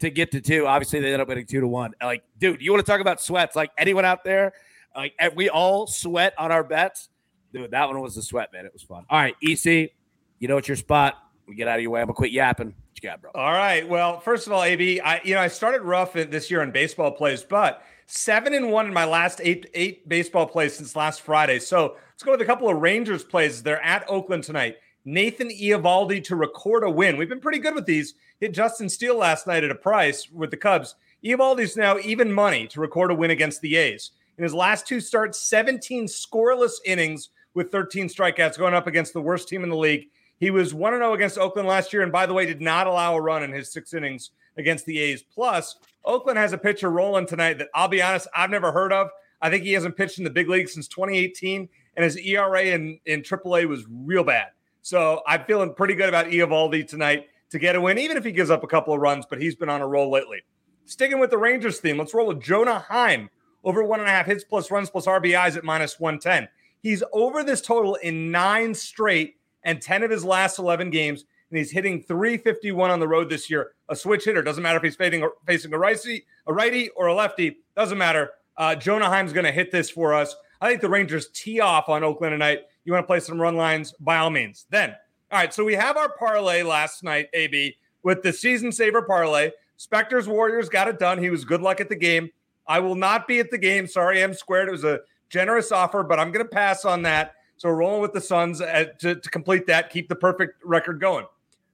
to 0.00 0.10
get 0.10 0.30
to 0.32 0.42
two. 0.42 0.66
Obviously, 0.66 1.00
they 1.00 1.06
ended 1.06 1.20
up 1.20 1.28
winning 1.28 1.46
two 1.46 1.60
to 1.60 1.68
one. 1.68 1.92
Like, 2.02 2.22
dude, 2.38 2.60
you 2.60 2.70
want 2.70 2.84
to 2.84 2.90
talk 2.90 3.00
about 3.00 3.22
sweats? 3.22 3.56
Like 3.56 3.70
anyone 3.78 4.04
out 4.04 4.24
there? 4.24 4.52
Like 4.94 5.14
eh, 5.18 5.30
we 5.34 5.48
all 5.48 5.86
sweat 5.86 6.34
on 6.38 6.52
our 6.52 6.64
bets. 6.64 7.08
Dude, 7.52 7.70
that 7.70 7.88
one 7.88 8.00
was 8.00 8.16
a 8.16 8.22
sweat, 8.22 8.52
man. 8.52 8.64
It 8.64 8.72
was 8.72 8.82
fun. 8.82 9.04
All 9.10 9.18
right, 9.18 9.34
EC, 9.42 9.92
you 10.38 10.48
know 10.48 10.56
it's 10.56 10.68
your 10.68 10.76
spot. 10.76 11.18
We 11.46 11.54
get 11.54 11.68
out 11.68 11.76
of 11.76 11.82
your 11.82 11.90
way. 11.90 12.00
I'm 12.00 12.06
gonna 12.06 12.14
quit 12.14 12.32
yapping. 12.32 12.68
What 12.68 13.02
you 13.02 13.08
got, 13.08 13.20
bro? 13.20 13.30
All 13.34 13.52
right. 13.52 13.86
Well, 13.86 14.20
first 14.20 14.46
of 14.46 14.52
all, 14.52 14.62
AB, 14.62 15.00
I 15.00 15.20
you 15.24 15.34
know 15.34 15.40
I 15.40 15.48
started 15.48 15.82
rough 15.82 16.14
this 16.14 16.50
year 16.50 16.62
in 16.62 16.70
baseball 16.70 17.10
plays, 17.10 17.42
but 17.42 17.82
seven 18.06 18.54
and 18.54 18.70
one 18.70 18.86
in 18.86 18.94
my 18.94 19.04
last 19.04 19.40
eight 19.42 19.68
eight 19.74 20.08
baseball 20.08 20.46
plays 20.46 20.74
since 20.74 20.96
last 20.96 21.22
Friday. 21.22 21.58
So 21.58 21.96
let's 22.10 22.22
go 22.22 22.32
with 22.32 22.40
a 22.40 22.46
couple 22.46 22.68
of 22.68 22.78
Rangers 22.78 23.24
plays. 23.24 23.62
They're 23.62 23.82
at 23.82 24.04
Oakland 24.08 24.44
tonight. 24.44 24.76
Nathan 25.04 25.48
Eovaldi 25.48 26.22
to 26.24 26.36
record 26.36 26.84
a 26.84 26.90
win. 26.90 27.16
We've 27.16 27.28
been 27.28 27.40
pretty 27.40 27.58
good 27.58 27.74
with 27.74 27.86
these. 27.86 28.14
Hit 28.40 28.54
Justin 28.54 28.88
Steele 28.88 29.16
last 29.16 29.46
night 29.46 29.64
at 29.64 29.70
a 29.70 29.74
price 29.74 30.30
with 30.30 30.50
the 30.50 30.56
Cubs. 30.56 30.94
Eovaldi's 31.24 31.76
now 31.76 31.98
even 31.98 32.32
money 32.32 32.66
to 32.68 32.80
record 32.80 33.10
a 33.10 33.14
win 33.14 33.30
against 33.30 33.60
the 33.60 33.76
A's. 33.76 34.12
In 34.38 34.44
his 34.44 34.54
last 34.54 34.86
two 34.86 35.00
starts, 35.00 35.40
17 35.48 36.06
scoreless 36.06 36.74
innings 36.84 37.30
with 37.54 37.70
13 37.70 38.08
strikeouts 38.08 38.58
going 38.58 38.74
up 38.74 38.86
against 38.86 39.12
the 39.12 39.20
worst 39.20 39.48
team 39.48 39.62
in 39.62 39.70
the 39.70 39.76
league. 39.76 40.08
He 40.38 40.50
was 40.50 40.74
1 40.74 40.92
0 40.94 41.12
against 41.12 41.38
Oakland 41.38 41.68
last 41.68 41.92
year, 41.92 42.02
and 42.02 42.10
by 42.10 42.26
the 42.26 42.34
way, 42.34 42.46
did 42.46 42.60
not 42.60 42.86
allow 42.86 43.14
a 43.14 43.20
run 43.20 43.42
in 43.42 43.52
his 43.52 43.72
six 43.72 43.94
innings 43.94 44.30
against 44.56 44.86
the 44.86 44.98
A's. 44.98 45.22
Plus, 45.22 45.76
Oakland 46.04 46.38
has 46.38 46.52
a 46.52 46.58
pitcher 46.58 46.90
rolling 46.90 47.26
tonight 47.26 47.58
that 47.58 47.68
I'll 47.74 47.88
be 47.88 48.02
honest, 48.02 48.26
I've 48.34 48.50
never 48.50 48.72
heard 48.72 48.92
of. 48.92 49.08
I 49.40 49.50
think 49.50 49.64
he 49.64 49.72
hasn't 49.72 49.96
pitched 49.96 50.18
in 50.18 50.24
the 50.24 50.30
big 50.30 50.48
league 50.48 50.68
since 50.68 50.88
2018, 50.88 51.68
and 51.96 52.04
his 52.04 52.16
ERA 52.16 52.62
in, 52.62 52.98
in 53.06 53.22
AAA 53.22 53.68
was 53.68 53.84
real 53.88 54.24
bad. 54.24 54.48
So 54.82 55.22
I'm 55.26 55.44
feeling 55.44 55.74
pretty 55.74 55.94
good 55.94 56.08
about 56.08 56.26
Eovaldi 56.26 56.86
tonight 56.88 57.28
to 57.50 57.58
get 57.58 57.76
a 57.76 57.80
win, 57.80 57.98
even 57.98 58.16
if 58.16 58.24
he 58.24 58.32
gives 58.32 58.50
up 58.50 58.64
a 58.64 58.66
couple 58.66 58.94
of 58.94 59.00
runs, 59.00 59.26
but 59.28 59.40
he's 59.40 59.54
been 59.54 59.68
on 59.68 59.80
a 59.80 59.86
roll 59.86 60.10
lately. 60.10 60.42
Sticking 60.86 61.20
with 61.20 61.30
the 61.30 61.38
Rangers 61.38 61.78
theme, 61.78 61.98
let's 61.98 62.14
roll 62.14 62.26
with 62.26 62.40
Jonah 62.40 62.80
Heim 62.80 63.30
over 63.64 63.82
one 63.82 64.00
and 64.00 64.08
a 64.08 64.12
half 64.12 64.26
hits 64.26 64.44
plus 64.44 64.70
runs 64.70 64.90
plus 64.90 65.06
RBIs 65.06 65.56
at 65.56 65.64
minus 65.64 66.00
110. 66.00 66.48
He's 66.80 67.02
over 67.12 67.44
this 67.44 67.60
total 67.60 67.94
in 67.96 68.30
nine 68.30 68.74
straight 68.74 69.36
and 69.64 69.80
10 69.80 70.02
of 70.02 70.10
his 70.10 70.24
last 70.24 70.58
11 70.58 70.90
games. 70.90 71.24
And 71.50 71.58
he's 71.58 71.70
hitting 71.70 72.02
351 72.02 72.90
on 72.90 72.98
the 72.98 73.06
road 73.06 73.28
this 73.28 73.50
year. 73.50 73.72
A 73.88 73.96
switch 73.96 74.24
hitter. 74.24 74.42
Doesn't 74.42 74.62
matter 74.62 74.78
if 74.78 74.82
he's 74.82 74.96
facing, 74.96 75.28
facing 75.46 75.74
a 75.74 75.78
righty, 75.78 76.24
a 76.46 76.52
righty 76.52 76.88
or 76.90 77.06
a 77.06 77.14
lefty. 77.14 77.58
Doesn't 77.76 77.98
matter. 77.98 78.30
Uh, 78.56 78.74
Jonah 78.74 79.08
Heim's 79.08 79.32
going 79.32 79.44
to 79.44 79.52
hit 79.52 79.70
this 79.70 79.90
for 79.90 80.14
us. 80.14 80.34
I 80.60 80.68
think 80.68 80.80
the 80.80 80.88
Rangers 80.88 81.28
tee 81.34 81.60
off 81.60 81.88
on 81.88 82.04
Oakland 82.04 82.32
tonight. 82.32 82.60
You 82.84 82.92
want 82.92 83.02
to 83.02 83.06
play 83.06 83.20
some 83.20 83.40
run 83.40 83.56
lines? 83.56 83.92
By 84.00 84.18
all 84.18 84.30
means. 84.30 84.66
Then, 84.70 84.90
all 85.30 85.38
right. 85.38 85.52
So 85.52 85.64
we 85.64 85.74
have 85.74 85.96
our 85.96 86.08
parlay 86.08 86.62
last 86.62 87.04
night, 87.04 87.28
AB, 87.34 87.76
with 88.02 88.22
the 88.22 88.32
season 88.32 88.72
saver 88.72 89.02
parlay. 89.02 89.50
Spector's 89.78 90.28
Warriors 90.28 90.68
got 90.68 90.88
it 90.88 90.98
done. 90.98 91.18
He 91.18 91.30
was 91.30 91.44
good 91.44 91.60
luck 91.60 91.80
at 91.80 91.88
the 91.88 91.96
game. 91.96 92.30
I 92.66 92.80
will 92.80 92.94
not 92.94 93.26
be 93.26 93.40
at 93.40 93.50
the 93.50 93.58
game. 93.58 93.86
Sorry, 93.86 94.22
M 94.22 94.34
squared. 94.34 94.68
It 94.68 94.72
was 94.72 94.84
a 94.84 95.00
generous 95.28 95.72
offer, 95.72 96.02
but 96.02 96.18
I'm 96.18 96.30
going 96.30 96.44
to 96.44 96.50
pass 96.50 96.84
on 96.84 97.02
that. 97.02 97.34
So 97.56 97.68
rolling 97.70 98.02
with 98.02 98.12
the 98.12 98.20
Suns 98.20 98.60
at, 98.60 98.98
to, 99.00 99.14
to, 99.14 99.30
complete 99.30 99.66
that, 99.66 99.90
keep 99.90 100.08
the 100.08 100.16
perfect 100.16 100.64
record 100.64 101.00
going. 101.00 101.26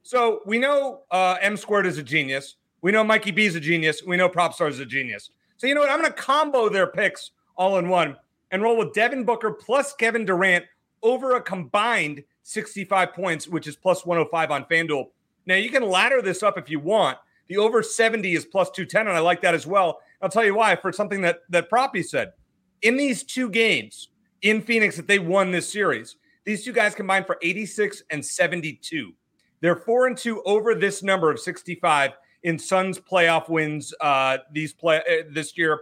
So 0.03 0.41
we 0.45 0.59
know 0.59 1.03
uh, 1.11 1.37
M 1.41 1.57
squared 1.57 1.87
is 1.87 1.99
a 1.99 2.03
genius. 2.03 2.57
We 2.83 2.93
know 2.93 3.03
Mikey 3.03 3.31
B 3.31 3.47
is 3.47 3.55
a 3.55 3.61
genius. 3.61 4.03
We 4.07 4.17
know 4.17 4.29
Propstarz 4.29 4.71
is 4.71 4.81
a 4.81 4.87
genius. 4.87 5.31
So 5.57 5.67
you 5.67 5.75
know 5.75 5.81
what? 5.81 5.91
I'm 5.91 6.01
going 6.01 6.13
to 6.13 6.17
combo 6.17 6.69
their 6.69 6.87
picks 6.87 7.33
all 7.57 7.79
in 7.79 7.89
one 7.89 8.17
and 8.51 8.63
roll 8.63 8.77
with 8.77 8.93
Devin 8.95 9.25
Booker 9.25 9.51
plus 9.51 9.93
Kevin 9.95 10.25
Durant 10.25 10.65
over 11.03 11.37
a 11.37 11.41
combined 11.41 12.23
65 12.43 13.13
points, 13.13 13.49
which 13.49 13.67
is 13.67 13.77
plus 13.77 14.07
105 14.07 14.51
on 14.51 14.65
FanDuel. 14.65 15.09
Now 15.47 15.57
you 15.57 15.71
can 15.71 15.89
ladder 15.89 16.23
this 16.23 16.43
up 16.43 16.59
if 16.59 16.71
you 16.71 16.81
want. 16.81 17.19
The 17.49 17.57
over 17.57 17.83
70 17.83 18.35
is 18.35 18.45
plus 18.45 18.71
210, 18.71 19.09
and 19.09 19.17
I 19.17 19.21
like 19.21 19.41
that 19.43 19.55
as 19.55 19.67
well. 19.67 20.01
I'll 20.21 20.29
tell 20.29 20.45
you 20.45 20.55
why 20.55 20.77
for 20.77 20.93
something 20.93 21.21
that 21.23 21.41
that 21.51 21.71
Proppy 21.71 22.05
said. 22.05 22.33
In 22.83 22.97
these 22.97 23.23
two 23.25 23.51
games 23.51 24.09
in 24.43 24.63
Phoenix 24.63 24.97
that 24.97 25.09
they 25.09 25.19
won 25.19 25.51
this 25.51 25.71
series, 25.71 26.17
these 26.45 26.65
two 26.65 26.73
guys 26.73 26.95
combined 26.95 27.27
for 27.27 27.39
86 27.43 28.03
and 28.11 28.25
72. 28.25 29.13
They're 29.61 29.77
four 29.77 30.07
and 30.07 30.17
two 30.17 30.43
over 30.45 30.75
this 30.75 31.03
number 31.03 31.31
of 31.31 31.41
65 31.41 32.13
in 32.45 32.59
Suns 32.59 32.99
playoff 32.99 33.49
wins 33.49 33.93
uh, 34.01 34.39
these 34.53 34.73
play 34.73 34.99
uh, 34.99 35.25
this 35.31 35.59
year. 35.59 35.81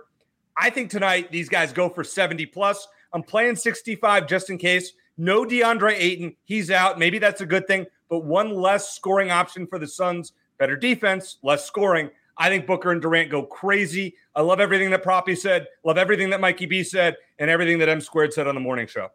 I 0.58 0.70
think 0.70 0.90
tonight 0.90 1.30
these 1.30 1.48
guys 1.48 1.72
go 1.72 1.88
for 1.88 2.02
70 2.02 2.46
plus. 2.46 2.88
I'm 3.12 3.22
playing 3.22 3.56
65 3.56 4.26
just 4.26 4.50
in 4.50 4.58
case. 4.58 4.92
No 5.18 5.44
DeAndre 5.44 5.94
Ayton, 5.94 6.36
he's 6.44 6.70
out. 6.70 6.98
Maybe 6.98 7.18
that's 7.18 7.40
a 7.40 7.46
good 7.46 7.66
thing, 7.66 7.86
but 8.08 8.24
one 8.24 8.54
less 8.54 8.94
scoring 8.94 9.30
option 9.30 9.66
for 9.66 9.78
the 9.78 9.86
Suns. 9.86 10.32
Better 10.58 10.76
defense, 10.76 11.38
less 11.42 11.64
scoring. 11.64 12.10
I 12.38 12.48
think 12.48 12.66
Booker 12.66 12.92
and 12.92 13.00
Durant 13.00 13.30
go 13.30 13.42
crazy. 13.42 14.14
I 14.34 14.42
love 14.42 14.60
everything 14.60 14.90
that 14.90 15.02
Proppy 15.02 15.36
said, 15.36 15.66
love 15.84 15.98
everything 15.98 16.30
that 16.30 16.40
Mikey 16.40 16.66
B 16.66 16.82
said, 16.82 17.16
and 17.38 17.50
everything 17.50 17.78
that 17.78 17.88
M 17.88 18.00
Squared 18.00 18.32
said 18.32 18.46
on 18.46 18.54
the 18.54 18.60
morning 18.60 18.86
show. 18.86 19.08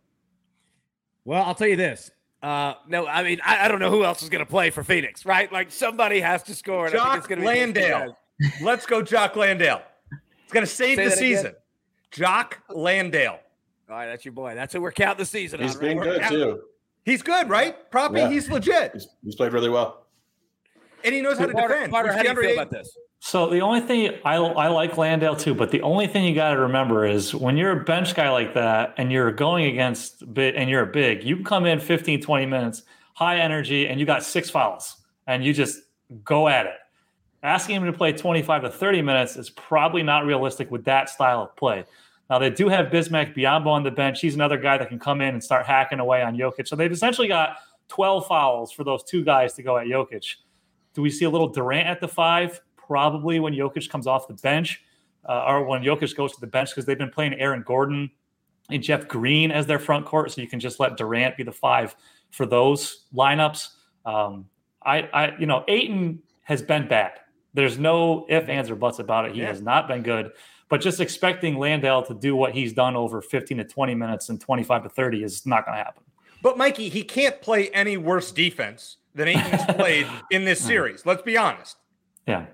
Well, 1.24 1.44
I'll 1.44 1.56
tell 1.56 1.68
you 1.68 1.76
this. 1.76 2.12
Uh, 2.42 2.74
no, 2.88 3.06
I 3.06 3.24
mean, 3.24 3.40
I, 3.46 3.66
I 3.66 3.68
don't 3.68 3.80
know 3.80 3.92
who 3.92 4.04
else 4.04 4.24
is 4.24 4.30
going 4.30 4.44
to 4.44 4.50
play 4.50 4.72
for 4.72 4.84
Phoenix, 4.84 5.26
right? 5.26 5.52
Like 5.52 5.72
somebody 5.72 6.20
has 6.20 6.42
to 6.44 6.56
score. 6.56 6.88
And 6.88 6.96
Jock 6.96 7.30
Landale. 7.30 8.18
Let's 8.62 8.88
go, 8.88 9.04
Jock 9.04 9.36
Landale. 9.36 9.84
It's 10.44 10.54
going 10.54 10.66
to 10.66 10.72
save 10.72 10.96
Say 10.96 11.06
the 11.06 11.12
season. 11.12 11.46
Again. 11.48 11.60
Jock 12.10 12.64
Landale. 12.70 13.40
All 13.90 13.96
right, 13.96 14.08
that's 14.08 14.26
your 14.26 14.32
boy. 14.32 14.56
That's 14.56 14.74
who 14.74 14.82
we're 14.82 14.92
counting 14.92 15.20
the 15.20 15.26
season 15.26 15.62
He's 15.62 15.76
on. 15.76 15.82
been 15.82 15.98
right? 16.00 16.22
good, 16.22 16.30
too. 16.30 16.62
He's 17.04 17.22
good, 17.22 17.50
right? 17.50 17.90
Proppy, 17.92 18.18
yeah. 18.18 18.30
he's 18.30 18.50
legit. 18.50 18.92
He's, 18.94 19.08
he's, 19.24 19.36
played 19.36 19.54
really 19.54 19.70
well. 19.70 20.01
And 21.04 21.14
he 21.14 21.22
knows 21.22 21.38
how 21.38 21.46
to 21.46 21.54
defend. 21.54 21.92
Potter, 21.92 22.14
how 22.14 22.22
do 22.22 22.30
you 22.30 22.36
feel 22.36 22.54
about 22.54 22.72
this? 22.72 22.96
So 23.24 23.50
the 23.50 23.60
only 23.60 23.82
thing 23.82 24.18
I, 24.26 24.36
I 24.36 24.68
like 24.70 24.98
Landale 24.98 25.36
too, 25.36 25.54
but 25.54 25.70
the 25.70 25.82
only 25.84 26.08
thing 26.08 26.26
you 26.26 26.34
got 26.34 26.54
to 26.56 26.60
remember 26.60 27.06
is 27.06 27.36
when 27.36 27.56
you're 27.56 27.80
a 27.80 27.84
bench 27.84 28.16
guy 28.16 28.32
like 28.32 28.56
that 28.56 28.96
and 28.98 29.12
you're 29.12 29.32
going 29.32 29.66
against 29.66 30.34
bit 30.34 30.56
and 30.56 30.68
you're 30.70 30.82
a 30.82 30.92
big, 30.92 31.24
you 31.24 31.44
come 31.44 31.68
in 31.68 31.80
15, 31.80 32.20
20 32.20 32.46
minutes, 32.48 32.82
high 33.14 33.38
energy, 33.38 33.88
and 33.88 34.00
you 34.00 34.08
got 34.08 34.24
six 34.24 34.50
fouls 34.50 34.98
and 35.28 35.46
you 35.46 35.54
just 35.54 35.82
go 36.24 36.48
at 36.48 36.66
it. 36.66 36.74
Asking 37.44 37.76
him 37.76 37.86
to 37.86 37.94
play 37.94 38.12
25 38.12 38.64
to 38.64 38.70
30 38.72 39.02
minutes 39.04 39.38
is 39.38 39.52
probably 39.52 40.02
not 40.02 40.26
realistic 40.26 40.72
with 40.72 40.84
that 40.86 41.08
style 41.08 41.44
of 41.44 41.56
play. 41.56 41.86
Now 42.28 42.40
they 42.40 42.50
do 42.50 42.70
have 42.70 42.88
Bismack 42.88 43.36
Biyombo 43.36 43.68
on 43.68 43.84
the 43.84 43.92
bench. 43.92 44.20
He's 44.22 44.34
another 44.34 44.58
guy 44.58 44.80
that 44.80 44.90
can 44.90 44.98
come 44.98 45.22
in 45.22 45.36
and 45.36 45.44
start 45.44 45.68
hacking 45.68 46.00
away 46.00 46.24
on 46.24 46.36
Jokic. 46.36 46.68
So 46.68 46.76
they've 46.76 46.92
essentially 46.92 47.28
got 47.28 47.58
12 47.90 48.26
fouls 48.26 48.72
for 48.72 48.84
those 48.84 49.04
two 49.04 49.24
guys 49.24 49.54
to 49.54 49.64
go 49.64 49.78
at 49.78 49.86
Jokic. 49.86 50.38
Do 50.94 51.02
we 51.02 51.10
see 51.10 51.26
a 51.26 51.30
little 51.30 51.48
Durant 51.48 51.88
at 51.88 52.00
the 52.02 52.08
five? 52.08 52.62
probably 52.92 53.40
when 53.40 53.54
Jokic 53.54 53.90
comes 53.90 54.06
off 54.06 54.28
the 54.28 54.34
bench 54.34 54.84
uh, 55.24 55.46
or 55.48 55.64
when 55.64 55.82
Jokic 55.82 56.14
goes 56.14 56.34
to 56.34 56.42
the 56.42 56.48
bench 56.48 56.72
because 56.72 56.86
they've 56.86 56.98
been 56.98 57.10
playing 57.10 57.34
Aaron 57.36 57.64
Gordon 57.66 58.12
and 58.70 58.84
Jeff 58.84 59.08
Green 59.08 59.50
as 59.50 59.66
their 59.66 59.80
front 59.80 60.06
court. 60.06 60.30
So 60.30 60.42
you 60.42 60.48
can 60.50 60.60
just 60.60 60.78
let 60.78 60.98
Durant 60.98 61.38
be 61.38 61.44
the 61.44 61.54
five 61.54 61.96
for 62.32 62.46
those 62.46 63.06
lineups. 63.16 63.70
Um, 64.06 64.50
I, 64.84 65.04
I, 65.14 65.38
you 65.40 65.46
know, 65.46 65.64
Ayton 65.70 66.22
has 66.42 66.62
been 66.62 66.90
bad. 66.90 67.14
There's 67.54 67.80
no 67.80 68.26
if, 68.28 68.50
ands, 68.50 68.70
or 68.70 68.76
buts 68.76 69.00
about 69.00 69.24
it. 69.24 69.36
He 69.36 69.40
yeah. 69.40 69.48
has 69.48 69.62
not 69.62 69.88
been 69.88 70.04
good. 70.04 70.32
But 70.68 70.82
just 70.82 71.00
expecting 71.00 71.58
Landale 71.58 72.04
to 72.04 72.14
do 72.14 72.36
what 72.36 72.52
he's 72.52 72.74
done 72.74 72.98
over 72.98 73.22
15 73.22 73.58
to 73.58 73.64
20 73.64 73.96
minutes 73.96 74.28
and 74.28 74.42
25 74.42 74.84
to 74.84 74.90
30 74.90 75.24
is 75.24 75.46
not 75.46 75.66
going 75.66 75.78
to 75.78 75.84
happen. 75.84 76.04
But 76.42 76.58
Mikey, 76.58 76.90
he 76.90 77.04
can't 77.04 77.42
play 77.42 77.70
any 77.70 77.98
worse 77.98 78.32
defense 78.32 78.98
than 79.14 79.28
Ayton's 79.28 79.66
played 79.76 80.08
in 80.30 80.46
this 80.46 80.60
series. 80.60 81.06
Let's 81.06 81.22
be 81.22 81.38
honest. 81.38 81.78
Yeah. 82.28 82.46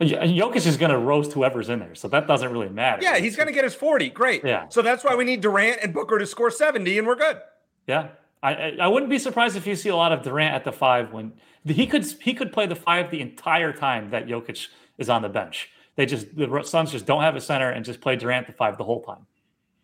Jokic 0.00 0.66
is 0.66 0.76
going 0.76 0.90
to 0.90 0.98
roast 0.98 1.32
whoever's 1.32 1.68
in 1.68 1.78
there, 1.78 1.94
so 1.94 2.08
that 2.08 2.26
doesn't 2.26 2.50
really 2.50 2.68
matter. 2.68 3.02
Yeah, 3.02 3.18
he's 3.18 3.36
going 3.36 3.46
to 3.46 3.52
get 3.52 3.64
his 3.64 3.74
40. 3.74 4.10
Great. 4.10 4.44
Yeah. 4.44 4.68
So 4.68 4.82
that's 4.82 5.04
why 5.04 5.14
we 5.14 5.24
need 5.24 5.40
Durant 5.40 5.80
and 5.82 5.94
Booker 5.94 6.18
to 6.18 6.26
score 6.26 6.50
70, 6.50 6.98
and 6.98 7.06
we're 7.06 7.14
good. 7.14 7.38
Yeah. 7.86 8.08
I, 8.42 8.76
I 8.78 8.88
wouldn't 8.88 9.08
be 9.08 9.18
surprised 9.18 9.56
if 9.56 9.66
you 9.66 9.74
see 9.74 9.88
a 9.88 9.96
lot 9.96 10.12
of 10.12 10.22
Durant 10.22 10.54
at 10.54 10.64
the 10.64 10.72
five 10.72 11.12
when 11.12 11.32
he 11.64 11.86
could 11.86 12.04
he 12.20 12.34
could 12.34 12.52
play 12.52 12.66
the 12.66 12.76
five 12.76 13.10
the 13.10 13.22
entire 13.22 13.72
time 13.72 14.10
that 14.10 14.26
Jokic 14.26 14.68
is 14.98 15.08
on 15.08 15.22
the 15.22 15.30
bench. 15.30 15.70
They 15.96 16.04
just 16.04 16.36
the 16.36 16.62
Suns 16.62 16.92
just 16.92 17.06
don't 17.06 17.22
have 17.22 17.36
a 17.36 17.40
center 17.40 17.70
and 17.70 17.86
just 17.86 18.02
play 18.02 18.16
Durant 18.16 18.46
the 18.46 18.52
five 18.52 18.76
the 18.76 18.84
whole 18.84 19.02
time. 19.02 19.26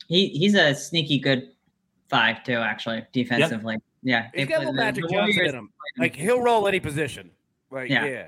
He 0.08 0.28
he's 0.28 0.54
a 0.54 0.74
sneaky 0.74 1.18
good 1.18 1.48
five 2.10 2.44
too, 2.44 2.56
actually 2.56 3.04
defensively. 3.12 3.76
Yeah, 4.02 4.28
yeah. 4.34 4.40
he's 4.40 4.48
got 4.48 4.56
a 4.56 4.60
little 4.60 4.74
Magic 4.74 5.04
Johnson 5.10 5.46
in 5.46 5.54
him. 5.54 5.70
Like 5.98 6.14
he'll 6.14 6.42
roll 6.42 6.66
any 6.68 6.80
position. 6.80 7.30
Like 7.70 7.88
yeah. 7.90 8.04
yeah. 8.04 8.26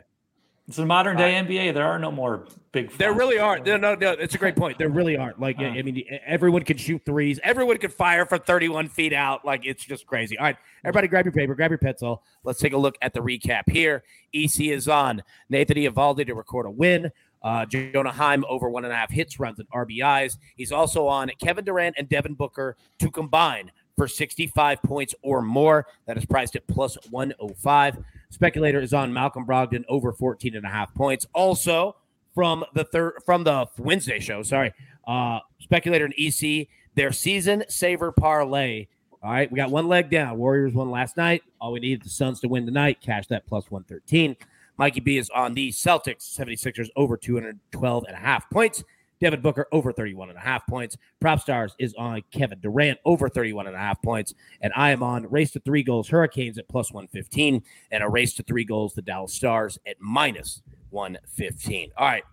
It's 0.68 0.78
a 0.78 0.86
modern 0.86 1.16
day 1.16 1.36
uh, 1.36 1.44
NBA. 1.44 1.74
There 1.74 1.84
are 1.84 1.98
no 1.98 2.12
more 2.12 2.46
big. 2.70 2.92
There 2.92 3.12
really 3.12 3.38
aren't. 3.38 3.66
No, 3.66 3.76
no, 3.76 3.96
no. 3.96 4.12
It's 4.12 4.36
a 4.36 4.38
great 4.38 4.54
point. 4.54 4.78
There 4.78 4.88
really 4.88 5.16
aren't. 5.16 5.40
Like, 5.40 5.58
uh, 5.58 5.64
I 5.64 5.82
mean, 5.82 6.04
everyone 6.24 6.62
can 6.62 6.76
shoot 6.76 7.02
threes. 7.04 7.40
Everyone 7.42 7.78
can 7.78 7.90
fire 7.90 8.24
from 8.24 8.40
31 8.40 8.88
feet 8.88 9.12
out. 9.12 9.44
Like, 9.44 9.66
it's 9.66 9.84
just 9.84 10.06
crazy. 10.06 10.38
All 10.38 10.44
right, 10.44 10.56
everybody, 10.84 11.08
grab 11.08 11.24
your 11.24 11.32
paper, 11.32 11.56
grab 11.56 11.72
your 11.72 11.78
pencil. 11.78 12.22
Let's 12.44 12.60
take 12.60 12.74
a 12.74 12.78
look 12.78 12.96
at 13.02 13.12
the 13.12 13.20
recap 13.20 13.68
here. 13.70 14.04
EC 14.32 14.60
is 14.60 14.86
on 14.86 15.22
Nathan 15.50 15.76
Eovaldi 15.76 16.26
to 16.28 16.34
record 16.34 16.66
a 16.66 16.70
win. 16.70 17.10
Uh, 17.42 17.66
Jonah 17.66 18.12
Heim 18.12 18.44
over 18.48 18.70
one 18.70 18.84
and 18.84 18.92
a 18.92 18.96
half 18.96 19.10
hits, 19.10 19.40
runs, 19.40 19.58
and 19.58 19.68
RBIs. 19.70 20.36
He's 20.56 20.72
also 20.72 21.06
on 21.06 21.30
Kevin 21.42 21.64
Durant 21.64 21.96
and 21.98 22.08
Devin 22.08 22.34
Booker 22.34 22.76
to 22.98 23.10
combine 23.10 23.70
for 23.96 24.08
65 24.08 24.82
points 24.82 25.14
or 25.22 25.42
more. 25.42 25.86
That 26.06 26.16
is 26.16 26.24
priced 26.24 26.56
at 26.56 26.66
plus 26.66 26.96
105. 27.10 27.98
Speculator 28.30 28.80
is 28.80 28.94
on 28.94 29.12
Malcolm 29.12 29.46
Brogdon 29.46 29.84
over 29.88 30.12
14 30.12 30.56
and 30.56 30.64
a 30.64 30.68
half 30.68 30.94
points. 30.94 31.26
Also 31.34 31.96
from 32.34 32.64
the 32.74 32.84
third 32.84 33.14
from 33.26 33.44
the 33.44 33.66
Wednesday 33.78 34.18
show, 34.18 34.42
sorry. 34.42 34.72
Uh 35.06 35.40
speculator 35.58 36.04
and 36.04 36.14
EC, 36.16 36.68
their 36.94 37.12
season 37.12 37.64
saver 37.68 38.12
parlay. 38.12 38.86
All 39.22 39.30
right, 39.30 39.50
we 39.52 39.56
got 39.56 39.70
one 39.70 39.86
leg 39.86 40.10
down. 40.10 40.36
Warriors 40.36 40.72
won 40.72 40.90
last 40.90 41.16
night. 41.16 41.42
All 41.60 41.72
we 41.72 41.78
needed 41.80 42.02
the 42.02 42.08
Suns 42.08 42.40
to 42.40 42.48
win 42.48 42.66
tonight. 42.66 43.00
Cash 43.00 43.28
that 43.28 43.46
plus 43.46 43.70
113. 43.70 44.36
Mikey 44.78 45.00
B 45.00 45.18
is 45.18 45.30
on 45.30 45.54
the 45.54 45.70
Celtics 45.70 46.36
76ers 46.36 46.88
over 46.96 47.16
212 47.16 48.04
and 48.06 48.16
a 48.16 48.18
half 48.18 48.48
points. 48.50 48.82
Devin 49.20 49.40
Booker 49.40 49.68
over 49.70 49.92
31 49.92 50.30
and 50.30 50.38
a 50.38 50.40
half 50.40 50.66
points. 50.66 50.96
Propstarz 51.22 51.72
is 51.78 51.94
on 51.94 52.22
Kevin 52.32 52.58
Durant 52.58 52.98
over 53.04 53.28
31 53.28 53.68
and 53.68 53.76
a 53.76 53.78
half 53.78 54.02
points. 54.02 54.34
And 54.60 54.72
I 54.74 54.90
am 54.90 55.02
on 55.02 55.30
race 55.30 55.52
to 55.52 55.60
three 55.60 55.84
goals 55.84 56.08
Hurricanes 56.08 56.58
at 56.58 56.68
plus 56.68 56.92
115 56.92 57.62
and 57.92 58.02
a 58.02 58.08
race 58.08 58.34
to 58.34 58.42
three 58.42 58.64
goals 58.64 58.94
the 58.94 59.02
Dallas 59.02 59.32
Stars 59.32 59.78
at 59.86 59.96
minus 60.00 60.62
115. 60.90 61.92
All 61.96 62.06
right. 62.06 62.24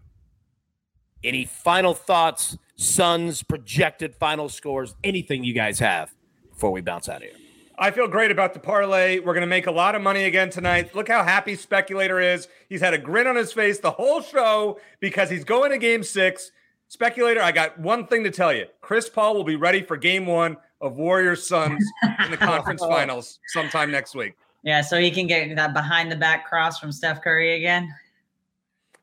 Any 1.24 1.46
final 1.46 1.94
thoughts, 1.94 2.58
Suns 2.76 3.44
projected 3.44 4.16
final 4.16 4.50
scores, 4.50 4.96
anything 5.04 5.44
you 5.44 5.54
guys 5.54 5.78
have 5.80 6.16
before 6.50 6.72
we 6.72 6.82
bounce 6.82 7.08
out 7.08 7.18
of 7.18 7.24
here? 7.24 7.49
I 7.82 7.92
feel 7.92 8.10
great 8.10 8.30
about 8.30 8.54
the 8.54 8.60
parlay. 8.60 9.20
We're 9.20 9.34
going 9.34 9.42
to 9.42 9.48
make 9.48 9.66
a 9.66 9.72
lot 9.72 9.96
of 9.96 10.02
money 10.02 10.26
again 10.26 10.50
tonight. 10.50 10.94
Look 10.94 11.08
how 11.08 11.24
happy 11.24 11.56
Speculator 11.56 12.20
is. 12.20 12.50
He's 12.68 12.82
had 12.82 12.94
a 12.94 12.98
grin 12.98 13.26
on 13.26 13.38
his 13.38 13.54
face 13.54 13.80
the 13.80 13.92
whole 13.92 14.22
show 14.22 14.80
because 15.00 15.30
he's 15.30 15.46
going 15.46 15.72
to 15.72 15.78
game 15.78 16.04
six. 16.04 16.52
Speculator, 16.90 17.42
I 17.42 17.54
got 17.54 17.80
one 17.80 18.06
thing 18.06 18.26
to 18.26 18.32
tell 18.32 18.52
you. 18.52 18.66
Chris 18.82 19.08
Paul 19.10 19.34
will 19.34 19.46
be 19.46 19.56
ready 19.56 19.82
for 19.82 19.96
game 19.96 20.26
one 20.26 20.58
of 20.82 20.98
Warriors 20.98 21.48
Suns 21.48 21.86
in 22.26 22.32
the 22.32 22.38
conference 22.38 22.82
finals 22.82 23.40
sometime 23.48 23.92
next 23.92 24.14
week. 24.14 24.36
Yeah, 24.64 24.82
so 24.82 25.00
he 25.00 25.10
can 25.10 25.26
get 25.26 25.56
that 25.56 25.74
behind 25.74 26.12
the 26.12 26.18
back 26.18 26.46
cross 26.48 26.80
from 26.80 26.92
Steph 26.92 27.22
Curry 27.22 27.56
again. 27.56 27.94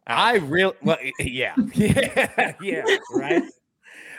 I 0.06 0.36
really, 0.36 0.74
well, 0.82 0.98
yeah, 1.18 1.54
yeah, 1.74 2.52
yeah, 2.60 2.84
right. 3.14 3.42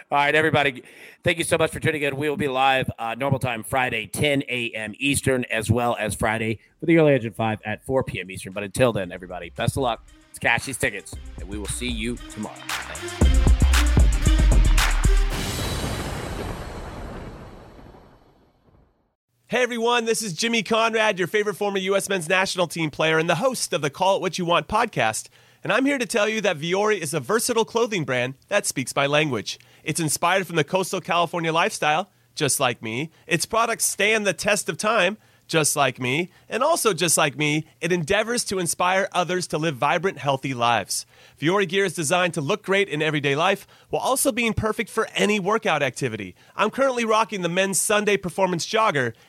All 0.09 0.17
right, 0.17 0.33
everybody. 0.33 0.83
Thank 1.25 1.37
you 1.37 1.43
so 1.43 1.57
much 1.57 1.71
for 1.71 1.81
tuning 1.81 2.01
in. 2.01 2.15
We 2.15 2.29
will 2.29 2.37
be 2.37 2.47
live 2.47 2.89
uh, 2.97 3.15
normal 3.15 3.39
time 3.39 3.61
Friday, 3.61 4.07
10 4.07 4.43
a.m. 4.47 4.93
Eastern, 4.99 5.43
as 5.51 5.69
well 5.69 5.97
as 5.99 6.15
Friday 6.15 6.59
for 6.79 6.85
the 6.85 6.97
Early 6.97 7.13
Edge 7.13 7.25
in 7.25 7.33
five 7.33 7.59
at 7.65 7.85
4 7.85 8.05
p.m. 8.05 8.31
Eastern. 8.31 8.53
But 8.53 8.63
until 8.63 8.93
then, 8.93 9.11
everybody, 9.11 9.49
best 9.49 9.75
of 9.75 9.83
luck. 9.83 10.07
Let's 10.29 10.39
cash 10.39 10.63
these 10.63 10.77
tickets, 10.77 11.13
and 11.39 11.49
we 11.49 11.57
will 11.57 11.65
see 11.65 11.89
you 11.89 12.15
tomorrow. 12.31 12.55
Thanks. 12.55 13.37
Hey 19.49 19.63
everyone, 19.63 20.05
this 20.05 20.21
is 20.21 20.33
Jimmy 20.33 20.63
Conrad, 20.63 21.19
your 21.19 21.27
favorite 21.27 21.55
former 21.55 21.79
U.S. 21.79 22.07
men's 22.07 22.29
national 22.29 22.67
team 22.67 22.91
player 22.91 23.17
and 23.17 23.29
the 23.29 23.35
host 23.35 23.73
of 23.73 23.81
the 23.81 23.89
Call 23.89 24.17
It 24.17 24.21
What 24.21 24.37
You 24.37 24.45
Want 24.45 24.69
podcast. 24.69 25.27
And 25.63 25.73
I'm 25.73 25.85
here 25.85 25.97
to 25.97 26.05
tell 26.05 26.29
you 26.29 26.39
that 26.41 26.57
Vuori 26.57 26.97
is 26.99 27.13
a 27.13 27.19
versatile 27.19 27.65
clothing 27.65 28.03
brand 28.05 28.35
that 28.47 28.65
speaks 28.65 28.95
my 28.95 29.07
language. 29.07 29.59
It's 29.87 30.01
inspired 30.01 30.45
from 30.45 30.57
the 30.57 30.65
coastal 30.65 30.99
California 30.99 31.53
lifestyle, 31.53 32.11
just 32.35 32.59
like 32.59 32.81
me. 32.81 33.09
Its 33.25 33.45
products 33.45 33.85
stand 33.85 34.27
the 34.27 34.33
test 34.33 34.67
of 34.67 34.75
time 34.75 35.17
just 35.47 35.77
like 35.77 35.99
me, 35.99 36.29
and 36.49 36.61
also 36.61 36.93
just 36.93 37.17
like 37.17 37.37
me, 37.37 37.65
it 37.79 37.91
endeavors 37.91 38.43
to 38.43 38.59
inspire 38.59 39.07
others 39.13 39.47
to 39.47 39.57
live 39.57 39.77
vibrant, 39.77 40.17
healthy 40.17 40.53
lives. 40.53 41.05
Vuori 41.39 41.67
gear 41.67 41.85
is 41.85 41.93
designed 41.93 42.33
to 42.33 42.41
look 42.41 42.63
great 42.63 42.89
in 42.89 43.01
everyday 43.01 43.35
life 43.35 43.65
while 43.89 44.01
also 44.01 44.31
being 44.31 44.53
perfect 44.53 44.89
for 44.89 45.07
any 45.15 45.39
workout 45.39 45.81
activity. 45.81 46.35
I'm 46.55 46.69
currently 46.69 47.05
rocking 47.05 47.41
the 47.41 47.49
men's 47.49 47.79
Sunday 47.79 48.17
performance 48.17 48.65
jogger, 48.65 49.13